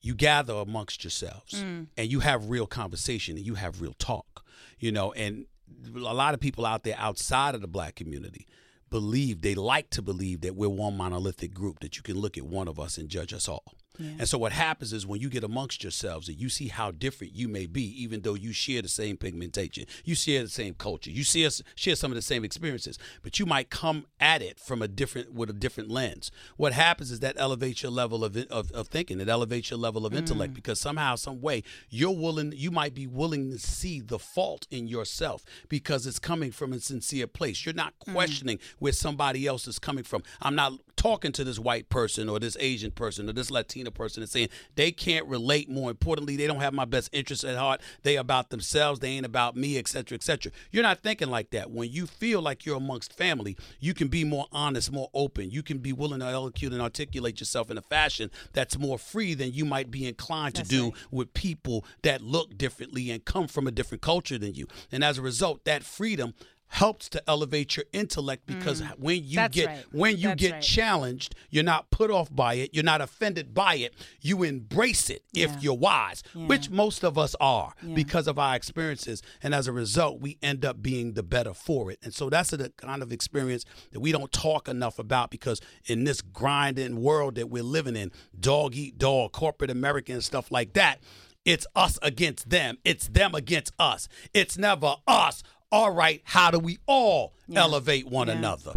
you 0.00 0.14
gather 0.14 0.54
amongst 0.54 1.02
yourselves 1.04 1.54
Mm. 1.54 1.88
and 1.96 2.10
you 2.10 2.20
have 2.20 2.48
real 2.50 2.66
conversation 2.66 3.36
and 3.36 3.44
you 3.46 3.54
have 3.54 3.80
real 3.80 3.94
talk. 3.94 4.44
You 4.78 4.92
know, 4.92 5.12
and 5.12 5.46
a 5.94 5.98
lot 5.98 6.34
of 6.34 6.40
people 6.40 6.64
out 6.66 6.84
there 6.84 6.96
outside 6.98 7.54
of 7.54 7.60
the 7.60 7.68
black 7.68 7.94
community 7.94 8.46
believe 8.90 9.40
they 9.42 9.54
like 9.54 9.88
to 9.90 10.02
believe 10.02 10.40
that 10.40 10.56
we're 10.56 10.68
one 10.68 10.96
monolithic 10.96 11.54
group 11.54 11.80
that 11.80 11.96
you 11.96 12.02
can 12.02 12.18
look 12.18 12.36
at 12.36 12.44
one 12.44 12.68
of 12.68 12.78
us 12.78 12.98
and 12.98 13.08
judge 13.08 13.32
us 13.32 13.48
all 13.48 13.64
And 13.98 14.28
so 14.28 14.38
what 14.38 14.52
happens 14.52 14.92
is 14.92 15.06
when 15.06 15.20
you 15.20 15.28
get 15.28 15.44
amongst 15.44 15.82
yourselves 15.82 16.28
and 16.28 16.38
you 16.38 16.48
see 16.48 16.68
how 16.68 16.90
different 16.90 17.34
you 17.34 17.48
may 17.48 17.66
be, 17.66 17.82
even 18.02 18.22
though 18.22 18.34
you 18.34 18.52
share 18.52 18.82
the 18.82 18.88
same 18.88 19.16
pigmentation, 19.16 19.84
you 20.04 20.14
share 20.14 20.42
the 20.42 20.48
same 20.48 20.74
culture, 20.74 21.10
you 21.10 21.24
share 21.24 21.50
share 21.74 21.96
some 21.96 22.10
of 22.10 22.16
the 22.16 22.22
same 22.22 22.44
experiences, 22.44 22.98
but 23.22 23.38
you 23.38 23.46
might 23.46 23.70
come 23.70 24.06
at 24.18 24.42
it 24.42 24.58
from 24.58 24.80
a 24.80 24.88
different 24.88 25.34
with 25.34 25.50
a 25.50 25.52
different 25.52 25.90
lens. 25.90 26.30
What 26.56 26.72
happens 26.72 27.10
is 27.10 27.20
that 27.20 27.36
elevates 27.38 27.82
your 27.82 27.92
level 27.92 28.24
of 28.24 28.36
of, 28.50 28.70
of 28.72 28.88
thinking. 28.88 29.20
It 29.20 29.28
elevates 29.28 29.70
your 29.70 29.78
level 29.78 30.06
of 30.06 30.14
intellect 30.14 30.52
mm. 30.52 30.56
because 30.56 30.80
somehow, 30.80 31.16
some 31.16 31.40
way, 31.40 31.62
you're 31.88 32.10
willing. 32.10 32.52
You 32.54 32.70
might 32.70 32.94
be 32.94 33.06
willing 33.06 33.50
to 33.50 33.58
see 33.58 34.00
the 34.00 34.18
fault 34.18 34.66
in 34.70 34.86
yourself 34.86 35.44
because 35.68 36.06
it's 36.06 36.18
coming 36.18 36.52
from 36.52 36.72
a 36.72 36.80
sincere 36.80 37.26
place. 37.26 37.64
You're 37.64 37.74
not 37.74 37.94
mm. 38.06 38.12
questioning 38.12 38.58
where 38.78 38.92
somebody 38.92 39.46
else 39.46 39.66
is 39.66 39.78
coming 39.78 40.04
from. 40.04 40.22
I'm 40.40 40.54
not 40.54 40.72
talking 41.00 41.32
to 41.32 41.44
this 41.44 41.58
white 41.58 41.88
person 41.88 42.28
or 42.28 42.38
this 42.38 42.58
Asian 42.60 42.90
person 42.90 43.26
or 43.26 43.32
this 43.32 43.50
Latina 43.50 43.90
person 43.90 44.22
and 44.22 44.28
saying 44.28 44.50
they 44.74 44.92
can't 44.92 45.26
relate. 45.26 45.70
More 45.70 45.90
importantly, 45.90 46.36
they 46.36 46.46
don't 46.46 46.60
have 46.60 46.74
my 46.74 46.84
best 46.84 47.08
interests 47.10 47.42
at 47.42 47.56
heart. 47.56 47.80
They 48.02 48.16
about 48.16 48.50
themselves. 48.50 49.00
They 49.00 49.08
ain't 49.08 49.24
about 49.24 49.56
me, 49.56 49.78
etc., 49.78 50.16
etc. 50.16 50.52
You're 50.70 50.82
not 50.82 50.98
thinking 50.98 51.30
like 51.30 51.52
that. 51.52 51.70
When 51.70 51.90
you 51.90 52.06
feel 52.06 52.42
like 52.42 52.66
you're 52.66 52.76
amongst 52.76 53.14
family, 53.14 53.56
you 53.80 53.94
can 53.94 54.08
be 54.08 54.24
more 54.24 54.44
honest, 54.52 54.92
more 54.92 55.08
open. 55.14 55.50
You 55.50 55.62
can 55.62 55.78
be 55.78 55.94
willing 55.94 56.20
to 56.20 56.26
eloquent 56.26 56.74
and 56.74 56.82
articulate 56.82 57.40
yourself 57.40 57.70
in 57.70 57.78
a 57.78 57.82
fashion 57.82 58.30
that's 58.52 58.78
more 58.78 58.98
free 58.98 59.32
than 59.32 59.54
you 59.54 59.64
might 59.64 59.90
be 59.90 60.06
inclined 60.06 60.56
to 60.56 60.60
That's 60.60 60.68
do 60.68 60.84
right. 60.84 60.94
with 61.10 61.32
people 61.32 61.86
that 62.02 62.20
look 62.20 62.58
differently 62.58 63.10
and 63.10 63.24
come 63.24 63.48
from 63.48 63.66
a 63.66 63.70
different 63.70 64.02
culture 64.02 64.36
than 64.36 64.52
you. 64.52 64.66
And 64.92 65.02
as 65.02 65.16
a 65.16 65.22
result, 65.22 65.64
that 65.64 65.82
freedom 65.82 66.34
helps 66.72 67.08
to 67.08 67.22
elevate 67.28 67.76
your 67.76 67.84
intellect 67.92 68.46
because 68.46 68.80
when 68.96 69.16
you 69.24 69.30
Mm. 69.32 69.34
That's 69.34 69.54
get 69.56 69.66
right. 69.66 69.84
when 69.92 70.16
you 70.16 70.28
That's 70.28 70.40
get 70.40 70.52
right. 70.52 70.62
challenged, 70.62 71.34
you're 71.50 71.64
not 71.64 71.90
put 71.90 72.10
off 72.12 72.28
by 72.34 72.54
it, 72.54 72.70
you're 72.72 72.84
not 72.84 73.00
offended 73.00 73.52
by 73.52 73.74
it. 73.74 73.92
You 74.20 74.44
embrace 74.44 75.10
it 75.10 75.24
if 75.34 75.50
you're 75.62 75.74
wise, 75.74 76.22
Yeah. 76.32 76.46
which 76.46 76.70
most 76.70 77.02
of 77.04 77.18
us 77.18 77.34
are 77.40 77.74
Yeah. 77.82 77.94
because 77.94 78.28
of 78.28 78.38
our 78.38 78.54
experiences. 78.54 79.20
And 79.42 79.52
as 79.52 79.66
a 79.66 79.72
result, 79.72 80.20
we 80.20 80.38
end 80.42 80.64
up 80.64 80.80
being 80.80 81.14
the 81.14 81.24
better 81.24 81.54
for 81.54 81.90
it. 81.90 81.98
And 82.04 82.14
so 82.14 82.30
that's 82.30 82.50
the 82.50 82.70
kind 82.76 83.02
of 83.02 83.10
experience 83.12 83.64
that 83.90 83.98
we 84.00 84.12
don't 84.12 84.30
talk 84.30 84.68
enough 84.68 84.98
about 85.00 85.30
because 85.32 85.60
in 85.86 86.04
this 86.04 86.20
grinding 86.22 87.00
world 87.02 87.34
that 87.34 87.50
we're 87.50 87.62
living 87.64 87.96
in, 87.96 88.12
dog 88.38 88.76
eat 88.76 88.96
dog, 88.96 89.32
corporate 89.32 89.70
America 89.72 90.12
and 90.12 90.22
stuff 90.22 90.52
like 90.52 90.74
that, 90.74 91.00
it's 91.44 91.66
us 91.74 91.98
against 92.02 92.50
them. 92.50 92.78
It's 92.84 93.08
them 93.08 93.34
against 93.34 93.72
us. 93.78 94.06
It's 94.34 94.56
never 94.56 94.96
us. 95.06 95.42
All 95.72 95.92
right, 95.92 96.20
how 96.24 96.50
do 96.50 96.58
we 96.58 96.78
all 96.86 97.32
elevate 97.54 98.08
one 98.08 98.26
Yeah. 98.26 98.34
another? 98.34 98.72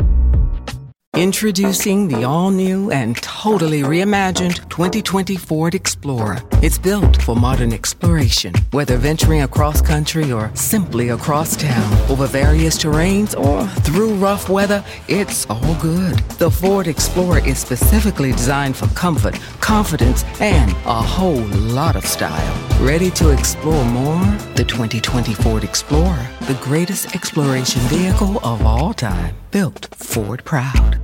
Introducing 1.15 2.07
the 2.07 2.23
all 2.23 2.49
new 2.49 2.89
and 2.89 3.15
totally 3.17 3.83
reimagined 3.83 4.67
2020 4.67 5.35
Ford 5.35 5.75
Explorer. 5.75 6.41
It's 6.63 6.79
built 6.79 7.21
for 7.21 7.35
modern 7.35 7.71
exploration, 7.71 8.55
whether 8.71 8.97
venturing 8.97 9.43
across 9.43 9.79
country 9.79 10.31
or 10.31 10.49
simply 10.55 11.09
across 11.09 11.55
town, 11.55 12.09
over 12.09 12.25
various 12.25 12.79
terrains 12.79 13.39
or 13.39 13.67
through 13.83 14.15
rough 14.15 14.49
weather, 14.49 14.83
it's 15.07 15.45
all 15.51 15.75
good. 15.79 16.17
The 16.39 16.49
Ford 16.49 16.87
Explorer 16.87 17.45
is 17.45 17.59
specifically 17.59 18.31
designed 18.31 18.75
for 18.75 18.87
comfort, 18.95 19.35
confidence, 19.61 20.25
and 20.41 20.71
a 20.87 20.99
whole 20.99 21.45
lot 21.75 21.95
of 21.95 22.07
style. 22.07 22.83
Ready 22.83 23.11
to 23.11 23.29
explore 23.29 23.85
more? 23.85 24.25
The 24.55 24.65
2020 24.67 25.35
Ford 25.35 25.63
Explorer, 25.63 26.27
the 26.47 26.59
greatest 26.63 27.13
exploration 27.13 27.81
vehicle 27.81 28.39
of 28.43 28.65
all 28.65 28.95
time, 28.95 29.35
built 29.51 29.89
Ford 29.93 30.43
proud. 30.43 31.02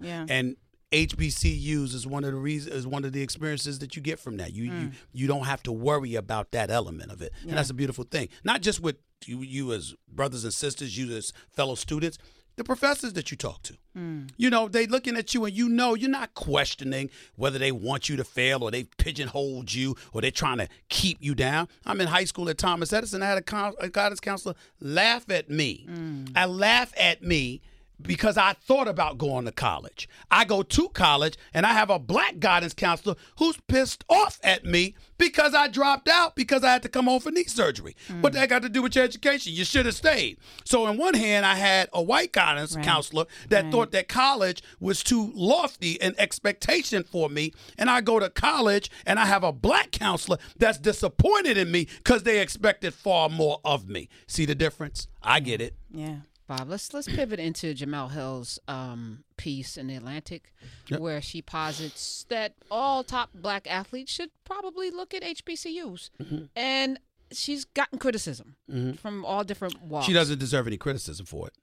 Yeah. 0.00 0.26
and 0.28 0.56
HBCUs 0.92 1.94
is 1.94 2.06
one 2.06 2.24
of 2.24 2.32
the 2.32 2.38
reasons 2.38 2.74
is 2.74 2.86
one 2.86 3.04
of 3.04 3.12
the 3.12 3.22
experiences 3.22 3.78
that 3.78 3.94
you 3.94 4.02
get 4.02 4.18
from 4.18 4.38
that. 4.38 4.52
You 4.52 4.64
you 4.64 4.70
mm. 4.70 4.92
you 5.12 5.26
don't 5.28 5.44
have 5.44 5.62
to 5.64 5.72
worry 5.72 6.16
about 6.16 6.50
that 6.50 6.70
element 6.70 7.12
of 7.12 7.22
it, 7.22 7.32
and 7.42 7.52
that's 7.52 7.70
a 7.70 7.74
beautiful 7.74 8.04
thing. 8.04 8.28
Not 8.42 8.60
just 8.60 8.80
with 8.80 8.96
you, 9.24 9.40
you 9.42 9.72
as 9.72 9.94
brothers 10.08 10.44
and 10.44 10.52
sisters, 10.52 10.98
you 10.98 11.16
as 11.16 11.32
fellow 11.50 11.76
students, 11.76 12.18
the 12.56 12.64
professors 12.64 13.12
that 13.12 13.30
you 13.30 13.36
talk 13.36 13.62
to. 13.62 13.76
Mm. 13.96 14.30
You 14.36 14.50
know, 14.50 14.68
they 14.68 14.86
looking 14.86 15.16
at 15.16 15.32
you 15.32 15.44
and 15.44 15.56
you 15.56 15.68
know 15.68 15.94
you're 15.94 16.10
not 16.10 16.34
questioning 16.34 17.10
whether 17.36 17.58
they 17.58 17.72
want 17.72 18.08
you 18.08 18.16
to 18.16 18.24
fail 18.24 18.62
or 18.62 18.70
they 18.70 18.84
pigeonholed 18.98 19.72
you 19.72 19.96
or 20.12 20.20
they're 20.20 20.30
trying 20.30 20.58
to 20.58 20.68
keep 20.88 21.18
you 21.20 21.34
down. 21.34 21.68
I'm 21.86 22.00
in 22.00 22.08
high 22.08 22.24
school 22.24 22.48
at 22.48 22.58
Thomas 22.58 22.92
Edison. 22.92 23.22
I 23.22 23.26
had 23.26 23.38
a, 23.38 23.42
con- 23.42 23.74
a 23.80 23.88
guidance 23.88 24.20
counselor 24.20 24.54
laugh 24.80 25.30
at 25.30 25.48
me. 25.48 25.86
Mm. 25.88 26.32
I 26.36 26.46
laugh 26.46 26.92
at 26.98 27.22
me 27.22 27.62
because 28.02 28.36
I 28.36 28.52
thought 28.54 28.88
about 28.88 29.18
going 29.18 29.44
to 29.44 29.52
college. 29.52 30.08
I 30.30 30.44
go 30.44 30.62
to 30.62 30.88
college 30.90 31.36
and 31.54 31.66
I 31.66 31.72
have 31.72 31.90
a 31.90 31.98
black 31.98 32.38
guidance 32.38 32.74
counselor 32.74 33.16
who's 33.38 33.58
pissed 33.68 34.04
off 34.08 34.38
at 34.42 34.64
me 34.64 34.94
because 35.18 35.54
I 35.54 35.68
dropped 35.68 36.08
out 36.08 36.34
because 36.34 36.64
I 36.64 36.72
had 36.72 36.82
to 36.82 36.88
come 36.88 37.04
home 37.06 37.20
for 37.20 37.30
knee 37.30 37.44
surgery. 37.44 37.94
Hmm. 38.08 38.22
What 38.22 38.32
that 38.32 38.48
got 38.48 38.62
to 38.62 38.68
do 38.68 38.82
with 38.82 38.94
your 38.96 39.04
education? 39.04 39.52
You 39.52 39.64
should 39.64 39.84
have 39.86 39.94
stayed. 39.94 40.38
So, 40.64 40.86
in 40.86 40.96
one 40.96 41.14
hand, 41.14 41.44
I 41.44 41.56
had 41.56 41.88
a 41.92 42.02
white 42.02 42.32
guidance 42.32 42.74
Right. 42.74 42.84
counselor 42.84 43.26
that 43.50 43.64
Right. 43.64 43.72
thought 43.72 43.90
that 43.92 44.08
college 44.08 44.62
was 44.80 45.02
too 45.02 45.30
lofty 45.34 46.00
an 46.00 46.14
expectation 46.16 47.04
for 47.04 47.28
me. 47.28 47.52
And 47.76 47.90
I 47.90 48.00
go 48.00 48.18
to 48.18 48.30
college 48.30 48.90
and 49.04 49.18
I 49.18 49.26
have 49.26 49.44
a 49.44 49.52
black 49.52 49.90
counselor 49.90 50.38
that's 50.56 50.78
disappointed 50.78 51.58
in 51.58 51.70
me 51.70 51.86
because 51.98 52.22
they 52.22 52.40
expected 52.40 52.94
far 52.94 53.28
more 53.28 53.60
of 53.64 53.88
me. 53.88 54.08
See 54.26 54.46
the 54.46 54.54
difference? 54.54 55.06
I 55.22 55.40
get 55.40 55.60
it. 55.60 55.76
Yeah. 55.92 56.20
Bob, 56.50 56.68
let's 56.68 56.92
let's 56.92 57.06
pivot 57.06 57.38
into 57.38 57.72
Jemele 57.74 58.10
Hill's 58.10 58.58
um, 58.66 59.22
piece 59.36 59.76
in 59.76 59.86
the 59.86 59.94
Atlantic, 59.94 60.52
where 60.98 61.22
she 61.22 61.40
posits 61.40 62.26
that 62.28 62.54
all 62.72 63.04
top 63.04 63.30
black 63.32 63.70
athletes 63.70 64.10
should 64.10 64.30
probably 64.44 64.90
look 64.90 65.14
at 65.14 65.22
HBCUs, 65.22 66.10
and 66.56 66.98
she's 67.30 67.64
gotten 67.64 68.00
criticism 68.00 68.56
from 69.00 69.24
all 69.24 69.44
different 69.44 69.80
walks. 69.80 70.06
She 70.06 70.12
doesn't 70.12 70.40
deserve 70.40 70.66
any 70.66 70.76
criticism 70.76 71.24
for 71.24 71.46
it. 71.46 71.54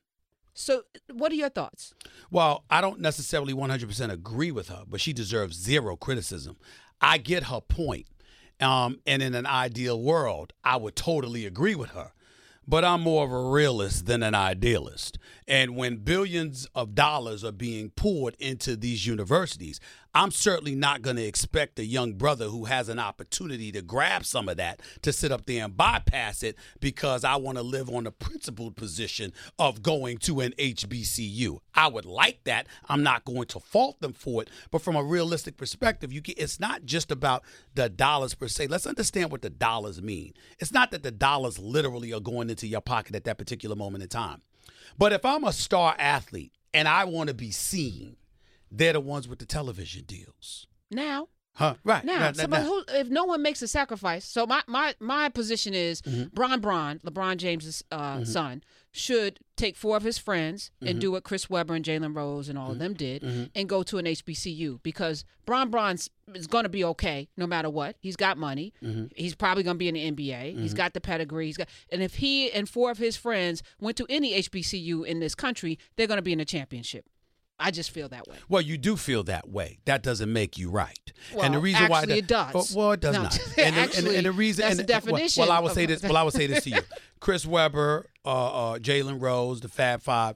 So, 0.54 0.84
what 1.12 1.34
are 1.34 1.36
your 1.36 1.50
thoughts? 1.50 1.94
Well, 2.32 2.64
I 2.70 2.80
don't 2.80 3.02
necessarily 3.02 3.54
100% 3.54 4.10
agree 4.10 4.52
with 4.52 4.70
her, 4.70 4.84
but 4.88 5.02
she 5.02 5.12
deserves 5.12 5.58
zero 5.58 5.98
criticism. 5.98 6.56
I 7.02 7.18
get 7.18 7.44
her 7.44 7.60
point. 7.60 8.08
Um, 8.62 9.02
and 9.06 9.22
in 9.22 9.36
an 9.36 9.46
ideal 9.46 10.02
world, 10.02 10.54
I 10.64 10.78
would 10.78 10.96
totally 10.96 11.46
agree 11.46 11.76
with 11.76 11.90
her. 11.90 12.14
But 12.68 12.84
I'm 12.84 13.02
more 13.02 13.26
of 13.26 13.32
a 13.32 13.50
realist 13.50 14.08
than 14.08 14.24
an 14.24 14.36
idealist. 14.36 15.18
And 15.48 15.78
when 15.78 15.98
billions 15.98 16.68
of 16.76 16.94
dollars 16.94 17.44
are 17.44 17.54
being 17.54 17.90
poured 17.92 18.36
into 18.38 18.76
these 18.76 19.08
universities, 19.08 19.80
I'm 20.14 20.32
certainly 20.32 20.76
not 20.76 21.04
going 21.04 21.16
to 21.18 21.24
expect 21.24 21.80
a 21.80 21.86
young 21.86 22.14
brother 22.14 22.46
who 22.46 22.66
has 22.66 22.90
an 22.90 23.00
opportunity 23.00 23.72
to 23.72 23.82
grab 23.82 24.26
some 24.26 24.50
of 24.50 24.58
that 24.58 24.82
to 25.04 25.14
sit 25.14 25.32
up 25.32 25.46
there 25.46 25.64
and 25.64 25.78
bypass 25.78 26.44
it 26.44 26.58
because 26.80 27.24
I 27.24 27.36
want 27.38 27.58
to 27.60 27.64
live 27.64 27.90
on 27.90 28.06
the 28.06 28.12
principled 28.12 28.76
position 28.76 29.32
of 29.58 29.84
going 29.84 30.18
to 30.20 30.42
an 30.42 30.54
HBCU. 30.58 31.60
I 31.76 31.88
would 31.88 32.06
like 32.06 32.44
that. 32.46 32.68
I'm 32.90 33.04
not 33.04 33.24
going 33.24 33.46
to 33.46 33.60
fault 33.60 34.02
them 34.02 34.14
for 34.14 34.42
it. 34.42 34.50
But 34.72 34.82
from 34.82 34.96
a 34.96 35.04
realistic 35.04 35.56
perspective, 35.56 36.12
you 36.12 36.20
get, 36.20 36.40
it's 36.40 36.60
not 36.60 36.84
just 36.84 37.12
about 37.12 37.44
the 37.76 37.88
dollars 37.88 38.34
per 38.34 38.48
se. 38.48 38.68
Let's 38.68 38.88
understand 38.88 39.32
what 39.32 39.44
the 39.44 39.50
dollars 39.50 40.02
mean. 40.02 40.34
It's 40.60 40.74
not 40.74 40.92
that 40.92 41.04
the 41.04 41.12
dollars 41.12 41.60
literally 41.60 42.12
are 42.12 42.20
going 42.20 42.50
into 42.50 42.68
your 42.68 42.82
pocket 42.82 43.16
at 43.16 43.24
that 43.26 43.38
particular 43.38 43.76
moment 43.76 44.04
in 44.04 44.10
time. 44.10 44.42
But 44.98 45.14
if 45.14 45.26
I'm 45.26 45.44
a 45.44 45.54
star 45.54 45.96
athlete 45.98 46.52
and 46.74 46.88
I 46.88 47.06
want 47.06 47.28
to 47.30 47.34
be 47.34 47.52
seen, 47.52 48.18
they're 48.72 48.94
the 48.94 49.00
ones 49.00 49.28
with 49.28 49.40
the 49.40 49.46
television 49.46 50.04
deals. 50.06 50.68
Now, 50.92 51.30
Huh? 51.56 51.74
Right. 51.84 52.04
now, 52.06 52.20
Right, 52.22 52.36
so, 52.36 52.44
right, 52.44 52.50
but 52.52 52.58
right. 52.60 52.66
who, 52.68 52.84
if 53.00 53.08
no 53.10 53.26
one 53.26 53.42
makes 53.42 53.64
a 53.64 53.68
sacrifice, 53.68 54.24
so 54.26 54.46
my 54.46 54.62
my 54.68 54.94
my 55.00 55.28
position 55.30 55.74
is 55.74 56.04
Mm-hmm. 56.04 56.26
Bron 56.36 56.60
Bron, 56.62 57.00
LeBron 57.00 57.38
James's 57.38 57.84
uh, 57.92 58.24
son, 58.24 58.62
should 58.92 59.40
take 59.58 59.76
four 59.76 59.98
of 59.98 60.04
his 60.04 60.18
friends 60.18 60.72
Mm-hmm. 60.78 60.88
and 60.88 61.02
do 61.02 61.12
what 61.12 61.24
Chris 61.24 61.50
Webber 61.50 61.74
and 61.76 61.84
Jalen 61.84 62.16
Rose 62.16 62.48
and 62.50 62.58
all 62.58 62.72
of 62.72 62.80
them 62.80 62.94
did, 62.94 63.50
and 63.56 63.68
go 63.68 63.84
to 63.84 63.98
an 63.98 64.06
HBCU 64.06 64.82
because 64.84 65.26
Bron 65.46 65.70
Bron's 65.70 66.10
is 66.34 66.46
going 66.48 66.64
to 66.64 66.70
be 66.70 66.84
okay 66.84 67.28
no 67.38 67.48
matter 67.48 67.70
what. 67.70 67.96
He's 68.00 68.16
got 68.16 68.38
money. 68.38 68.74
Mm-hmm. 68.84 69.06
He's 69.16 69.36
probably 69.36 69.64
going 69.64 69.76
to 69.76 69.80
be 69.80 69.88
in 69.88 69.96
the 69.96 70.12
NBA. 70.30 70.58
He's 70.60 70.74
got 70.74 70.94
the 70.94 71.02
pedigree. 71.02 71.48
He's 71.48 71.58
got, 71.58 71.68
and 71.92 72.02
if 72.04 72.16
he 72.16 72.52
and 72.52 72.70
four 72.70 72.92
of 72.92 72.98
his 72.98 73.18
friends 73.18 73.64
went 73.80 73.98
to 73.98 74.06
any 74.10 74.40
HBCU 74.42 75.06
in 75.06 75.20
this 75.20 75.36
country, 75.36 75.80
they're 75.96 76.08
going 76.08 76.18
to 76.18 76.22
be 76.22 76.32
in 76.34 76.38
the 76.40 76.46
championship. 76.46 77.06
I 77.60 77.72
just 77.72 77.90
feel 77.90 78.08
that 78.10 78.28
way. 78.28 78.36
Well, 78.48 78.62
you 78.62 78.78
do 78.78 78.96
feel 78.96 79.24
that 79.24 79.50
way. 79.50 79.80
That 79.86 80.04
doesn't 80.04 80.32
make 80.32 80.60
you 80.60 80.70
right. 80.70 81.00
and 81.32 81.56
the 81.56 81.58
Well, 81.58 81.62
reason 81.62 81.88
why 81.90 82.00
actually 82.02 82.14
that, 82.14 82.20
it 82.20 82.28
does. 82.28 82.54
Well, 82.54 82.68
well, 82.76 82.92
it 82.92 83.00
does 83.00 83.16
No, 83.16 83.24
not. 83.24 83.40
And, 83.58 83.76
the- 83.76 83.82
and, 83.82 83.92
the- 84.08 84.18
and 84.18 84.26
the 84.28 84.32
reason 84.32 84.62
that's 84.62 84.78
and 84.78 84.88
the 84.88 84.94
well- 84.94 85.00
definition 85.02 85.42
Well, 85.42 85.52
I 85.52 85.60
will 85.60 85.70
say 85.70 85.88
this. 85.88 86.04
Well, 86.04 86.16
I 86.18 86.22
will 86.22 86.30
say 86.30 86.46
this 86.46 86.66
to 86.66 86.70
you. 86.70 86.82
Chris 87.20 87.48
Webber, 87.48 88.06
uh, 88.28 88.74
uh, 88.74 88.80
Jalen 88.80 89.22
Rose, 89.22 89.62
the 89.62 89.70
Fab 89.70 90.02
Five. 90.02 90.36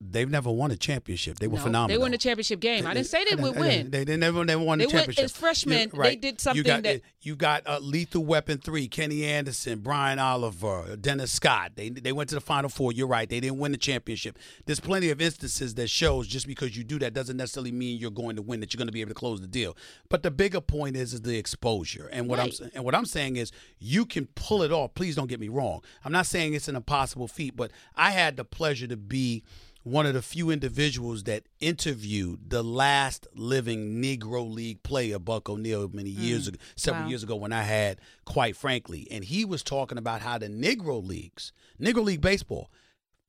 They've 0.00 0.30
never 0.30 0.48
won 0.52 0.70
a 0.70 0.76
championship. 0.76 1.40
They 1.40 1.48
were 1.48 1.56
No, 1.56 1.64
phenomenal. 1.64 1.88
They 1.98 2.00
won 2.00 2.14
a 2.14 2.18
championship 2.18 2.60
game. 2.60 2.86
I 2.86 2.94
didn't 2.94 3.08
say 3.08 3.24
they 3.28 3.34
would 3.34 3.56
win. 3.56 3.90
They, 3.90 4.04
they 4.04 4.16
never 4.16 4.44
they 4.44 4.54
won 4.54 4.78
the 4.78 4.86
They 4.86 4.86
went- 4.86 5.06
championship. 5.06 5.24
as 5.24 5.32
freshmen, 5.32 5.90
You- 5.92 6.02
they 6.02 6.14
did 6.14 6.40
something 6.40 6.56
you 6.58 6.62
got, 6.62 6.82
that- 6.84 7.00
you 7.22 7.34
got 7.34 7.66
uh, 7.66 7.80
Lethal 7.80 8.24
Weapon 8.24 8.58
three, 8.58 8.86
Kenny 8.86 9.24
Anderson, 9.24 9.80
Brian 9.80 10.20
Oliver, 10.20 10.96
Dennis 10.96 11.32
Scott. 11.32 11.72
They 11.74 11.88
they 11.90 12.12
went 12.12 12.28
to 12.28 12.36
the 12.36 12.40
Final 12.40 12.70
Four. 12.70 12.92
You're 12.92 13.08
right. 13.08 13.28
They 13.28 13.40
didn't 13.40 13.58
win 13.58 13.72
the 13.72 13.78
championship. 13.78 14.38
There's 14.66 14.78
plenty 14.78 15.10
of 15.10 15.20
instances 15.20 15.74
that 15.74 15.90
shows 15.90 16.28
just 16.28 16.46
because 16.46 16.76
you 16.76 16.84
do 16.84 17.00
that 17.00 17.12
doesn't 17.12 17.36
necessarily 17.36 17.72
mean 17.72 17.98
you're 17.98 18.12
going 18.12 18.36
to 18.36 18.42
win. 18.42 18.60
That 18.60 18.72
you're 18.72 18.78
going 18.78 18.86
to 18.86 18.92
be 18.92 19.00
able 19.00 19.10
to 19.10 19.14
close 19.14 19.40
the 19.40 19.48
deal. 19.48 19.76
But 20.08 20.22
the 20.22 20.30
bigger 20.30 20.60
point 20.60 20.96
is 20.96 21.12
is 21.12 21.22
the 21.22 21.36
exposure. 21.36 22.08
And 22.12 22.28
what 22.28 22.38
I'm 22.38 22.50
and 22.72 22.84
what 22.84 22.94
I'm 22.94 23.04
saying 23.04 23.34
is 23.34 23.50
you 23.80 24.06
can 24.06 24.26
pull 24.36 24.62
it 24.62 24.70
off. 24.70 24.94
Please 24.94 25.16
don't 25.16 25.28
get 25.28 25.40
me 25.40 25.48
wrong. 25.48 25.82
I'm 26.04 26.12
not 26.12 26.26
saying 26.26 26.54
it's 26.54 26.68
an 26.68 26.76
impossible 26.76 27.26
feat, 27.26 27.56
but 27.56 27.72
I 27.96 28.12
had 28.12 28.36
the 28.36 28.44
pleasure 28.44 28.86
to 28.86 28.96
be 28.96 29.42
one 29.82 30.06
of 30.06 30.14
the 30.14 30.22
few 30.22 30.50
individuals 30.50 31.24
that 31.24 31.44
interviewed 31.60 32.50
the 32.50 32.62
last 32.62 33.26
living 33.34 34.02
Negro 34.02 34.50
League 34.52 34.82
player, 34.82 35.18
Buck 35.18 35.48
O'Neil, 35.48 35.88
many 35.92 36.12
mm. 36.12 36.18
years 36.18 36.48
ago, 36.48 36.58
several 36.76 37.04
Wow. 37.04 37.08
years 37.10 37.22
ago, 37.22 37.36
when 37.36 37.52
I 37.52 37.62
had, 37.62 38.00
quite 38.24 38.56
frankly, 38.56 39.06
and 39.10 39.24
he 39.24 39.44
was 39.44 39.62
talking 39.62 39.96
about 39.98 40.20
how 40.20 40.38
the 40.38 40.48
Negro 40.48 41.04
Leagues, 41.04 41.52
Negro 41.80 42.04
League 42.04 42.20
baseball, 42.20 42.70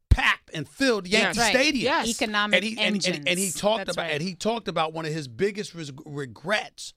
packed 0.10 0.50
and 0.54 0.68
filled 0.68 1.08
Yankee. 1.08 1.40
Stadium. 1.40 1.84
Yes. 1.86 2.10
Economic 2.10 2.56
and 2.58 2.66
he 2.66 2.78
and, 2.80 3.08
and, 3.08 3.28
and 3.28 3.40
he 3.40 3.52
talked 3.52 3.86
That's 3.86 3.96
about 3.96 4.04
right. 4.04 4.14
and 4.14 4.22
he 4.22 4.36
talked 4.36 4.68
about 4.68 4.92
one 4.92 5.06
of 5.06 5.14
his 5.14 5.28
biggest 5.28 5.74
res- 5.76 5.92
regrets 6.06 6.94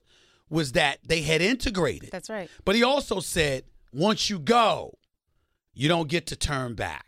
was 0.49 0.73
that 0.73 0.99
they 1.05 1.21
had 1.21 1.41
integrated. 1.41 2.09
That's 2.11 2.29
right. 2.29 2.49
But 2.65 2.75
he 2.75 2.83
also 2.83 3.19
said, 3.19 3.63
once 3.91 4.29
you 4.29 4.39
go, 4.39 4.97
you 5.75 5.87
don't 5.87 6.07
get 6.07 6.27
to 6.27 6.35
turn 6.35 6.75
back 6.75 7.05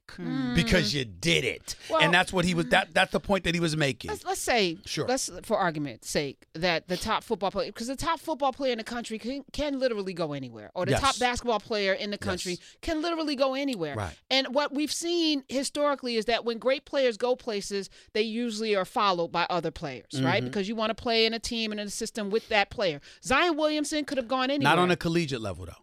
because 0.55 0.93
you 0.93 1.05
did 1.05 1.43
it. 1.43 1.75
Well- 1.89 2.01
and 2.01 2.13
that's 2.13 2.33
what 2.33 2.45
he 2.45 2.53
was 2.53 2.67
that 2.67 2.93
that's 2.93 3.11
the 3.11 3.19
point 3.19 3.43
that 3.43 3.53
he 3.53 3.59
was 3.59 3.75
making. 3.77 4.09
Let's, 4.09 4.23
let's 4.25 4.41
say, 4.41 4.77
Sure. 4.85 5.07
let's 5.07 5.29
for 5.43 5.57
argument's 5.57 6.09
sake, 6.09 6.45
that 6.53 6.87
the 6.87 6.97
top 6.97 7.23
football 7.23 7.51
player, 7.51 7.67
because 7.67 7.87
the 7.87 7.95
top 7.95 8.19
football 8.19 8.51
player 8.53 8.71
in 8.71 8.77
the 8.77 8.83
country 8.83 9.19
can, 9.19 9.43
can 9.53 9.79
literally 9.79 10.13
go 10.13 10.33
anywhere, 10.33 10.71
or 10.73 10.85
the 10.85 10.91
Yes. 10.91 11.01
top 11.01 11.19
basketball 11.19 11.59
player 11.59 11.93
in 11.93 12.11
the 12.11 12.17
country 12.17 12.53
Yes. 12.53 12.59
can 12.81 13.01
literally 13.01 13.35
go 13.35 13.53
anywhere. 13.53 13.95
Right. 13.95 14.15
And 14.31 14.53
what 14.55 14.73
we've 14.73 14.91
seen 14.91 15.43
historically 15.49 16.15
is 16.15 16.25
that 16.25 16.43
when 16.45 16.57
great 16.57 16.85
players 16.85 17.17
go 17.17 17.35
places, 17.35 17.89
they 18.13 18.21
usually 18.23 18.75
are 18.75 18.85
followed 18.85 19.31
by 19.31 19.45
other 19.49 19.71
players, 19.71 20.05
right? 20.21 20.37
Mm-hmm. 20.41 20.45
Because 20.47 20.67
you 20.67 20.75
want 20.75 20.89
to 20.89 20.95
play 20.95 21.25
in 21.25 21.33
a 21.33 21.39
team 21.39 21.71
and 21.71 21.79
in 21.79 21.87
a 21.87 21.91
system 21.91 22.29
with 22.29 22.49
that 22.49 22.69
player. 22.69 22.99
Zion 23.23 23.57
Williamson 23.57 24.05
could 24.05 24.17
have 24.17 24.27
gone 24.27 24.49
anywhere. 24.49 24.75
Not 24.75 24.79
on 24.79 24.91
a 24.91 24.95
collegiate 24.95 25.41
level 25.41 25.65
though. 25.65 25.73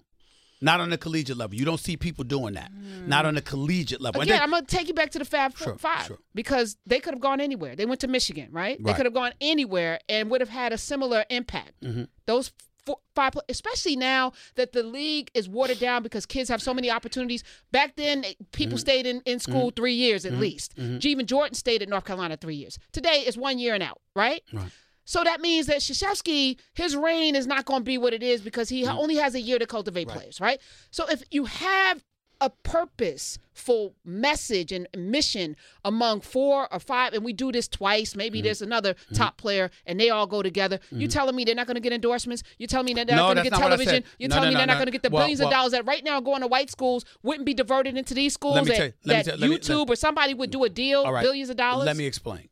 Not 0.63 0.81
on 0.81 0.89
the 0.91 0.97
collegiate 0.97 1.37
level. 1.37 1.57
You 1.57 1.65
don't 1.67 1.81
see 1.81 1.97
people 1.97 2.25
doing 2.25 2.55
that. 2.55 2.71
Not 3.07 3.27
on 3.27 3.35
the 3.35 3.43
collegiate 3.43 4.01
level. 4.01 4.23
Again, 4.23 4.41
I'm 4.41 4.51
gonna 4.51 4.65
take 4.65 4.89
you 4.89 4.95
back 4.95 5.11
to 5.11 5.19
the 5.19 5.25
Fab 5.25 5.57
Sure, 5.57 5.77
Five 5.77 6.07
sure. 6.07 6.19
because 6.35 6.77
they 6.87 7.01
could 7.01 7.13
have 7.13 7.21
gone 7.21 7.41
anywhere. 7.41 7.77
They 7.77 7.85
went 7.85 8.01
to 8.01 8.09
Michigan, 8.09 8.49
right? 8.53 8.83
They 8.83 8.95
could 8.95 9.05
have 9.07 9.15
gone 9.15 9.33
anywhere 9.41 9.99
and 10.09 10.31
would 10.31 10.41
have 10.41 10.51
had 10.51 10.73
a 10.73 10.79
similar 10.79 11.25
impact. 11.29 11.73
Mm-hmm. 11.83 12.05
Those 12.27 12.53
four, 12.87 12.99
five, 13.15 13.33
especially 13.49 13.95
now 13.95 14.33
that 14.57 14.73
the 14.73 14.83
league 14.83 15.31
is 15.35 15.49
watered 15.49 15.79
down 15.79 16.03
because 16.03 16.27
kids 16.27 16.49
have 16.49 16.61
so 16.61 16.75
many 16.75 16.91
opportunities. 16.91 17.45
Back 17.71 17.95
then, 17.97 18.25
eh, 18.25 18.33
people 18.53 18.73
Mm-hmm. 18.73 18.79
stayed 18.79 19.07
in, 19.07 19.21
in 19.25 19.39
school 19.39 19.71
three 19.75 19.95
years 19.95 20.25
at 20.25 20.33
least. 20.35 20.75
Even 20.79 21.27
Jordan 21.27 21.55
stayed 21.55 21.83
at 21.83 21.89
North 21.89 22.05
Carolina 22.05 22.37
three 22.37 22.57
years. 22.57 22.79
Today, 22.93 23.23
is 23.27 23.37
one 23.37 23.59
year 23.59 23.75
and 23.75 23.83
out, 23.83 24.01
right? 24.17 24.43
Right. 24.53 24.71
So 25.05 25.25
that 25.25 25.41
means 25.41 25.67
that 25.67 25.79
Krzyzewski, 25.79 26.59
his 26.75 26.95
reign 26.97 27.35
is 27.35 27.47
not 27.47 27.65
going 27.65 27.81
to 27.81 27.85
be 27.85 27.99
what 27.99 28.13
it 28.15 28.23
is 28.23 28.41
because 28.41 28.69
he 28.69 28.85
Mm. 28.85 28.97
only 28.97 29.17
has 29.17 29.35
a 29.35 29.41
year 29.41 29.59
to 29.59 29.67
cultivate 29.67 30.09
players, 30.09 30.41
right? 30.41 30.61
So 30.91 31.07
if 31.09 31.23
you 31.31 31.45
have 31.47 32.05
a 32.41 32.51
purposeful 32.51 33.95
message 34.05 34.73
and 34.73 34.89
mission 34.97 35.57
among 35.85 36.21
four 36.21 36.73
or 36.73 36.81
five, 36.81 37.13
and 37.15 37.25
we 37.25 37.33
do 37.33 37.53
this 37.53 37.69
twice, 37.69 38.17
maybe 38.17 38.39
Mm-hmm. 38.39 38.45
there's 38.47 38.63
another 38.63 38.95
top 39.15 39.37
player 39.37 39.71
and 39.87 40.01
they 40.01 40.11
all 40.11 40.27
go 40.27 40.43
together. 40.43 40.81
You 40.91 41.07
telling 41.09 41.37
me 41.37 41.45
they're 41.45 41.55
not 41.55 41.67
going 41.67 41.77
to 41.77 41.81
get 41.81 41.93
endorsements? 41.93 42.43
You 42.59 42.67
telling 42.67 42.87
me 42.87 42.95
that 42.95 43.07
they're 43.07 43.17
No, 43.17 43.29
not 43.29 43.35
going 43.35 43.37
to 43.39 43.43
get 43.45 43.53
not 43.53 43.61
what 43.63 43.73
I 43.73 43.77
television? 43.77 44.05
You 44.19 44.29
No, 44.29 44.35
telling 44.35 44.49
no, 44.49 44.55
me 44.55 44.59
they're 44.59 44.67
not 44.67 44.73
no. 44.75 44.79
going 44.79 44.87
to 44.87 44.93
get 44.93 45.03
the 45.03 45.11
Well, 45.11 45.23
billions 45.23 45.39
well- 45.41 45.49
of 45.49 45.53
dollars 45.53 45.73
that 45.73 45.87
right 45.87 46.03
now 46.03 46.21
going 46.21 46.41
to 46.41 46.47
white 46.49 46.71
schools 46.71 47.05
wouldn't 47.23 47.47
be 47.47 47.55
diverted 47.55 47.97
into 47.97 48.15
these 48.15 48.35
schools 48.35 48.57
me 48.57 48.65
that, 48.65 48.77
tell 48.77 48.87
you- 48.87 48.93
let 49.05 49.17
me 49.17 49.23
that 49.23 49.39
tell- 49.39 49.49
me- 49.49 49.59
YouTube 49.59 49.89
or 49.89 49.97
somebody 49.97 50.35
would 50.35 50.51
do 50.51 50.65
a 50.65 50.69
deal, 50.69 51.09
right. 51.11 51.23
billions 51.23 51.49
of 51.51 51.57
dollars? 51.57 51.87
Let 51.87 51.97
me 51.97 52.07
explain. 52.07 52.49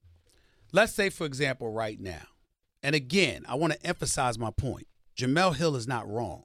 Let's 0.73 0.93
say, 0.93 1.11
for 1.11 1.25
example, 1.27 1.73
right 1.73 1.99
now, 1.99 2.23
and 2.83 2.95
again, 2.95 3.45
I 3.49 3.55
want 3.55 3.73
to 3.73 3.87
emphasize 3.87 4.39
my 4.39 4.51
point. 4.51 4.87
Jemele 5.17 5.57
Hill 5.57 5.77
is 5.77 5.87
not 5.87 6.11
wrong. 6.11 6.45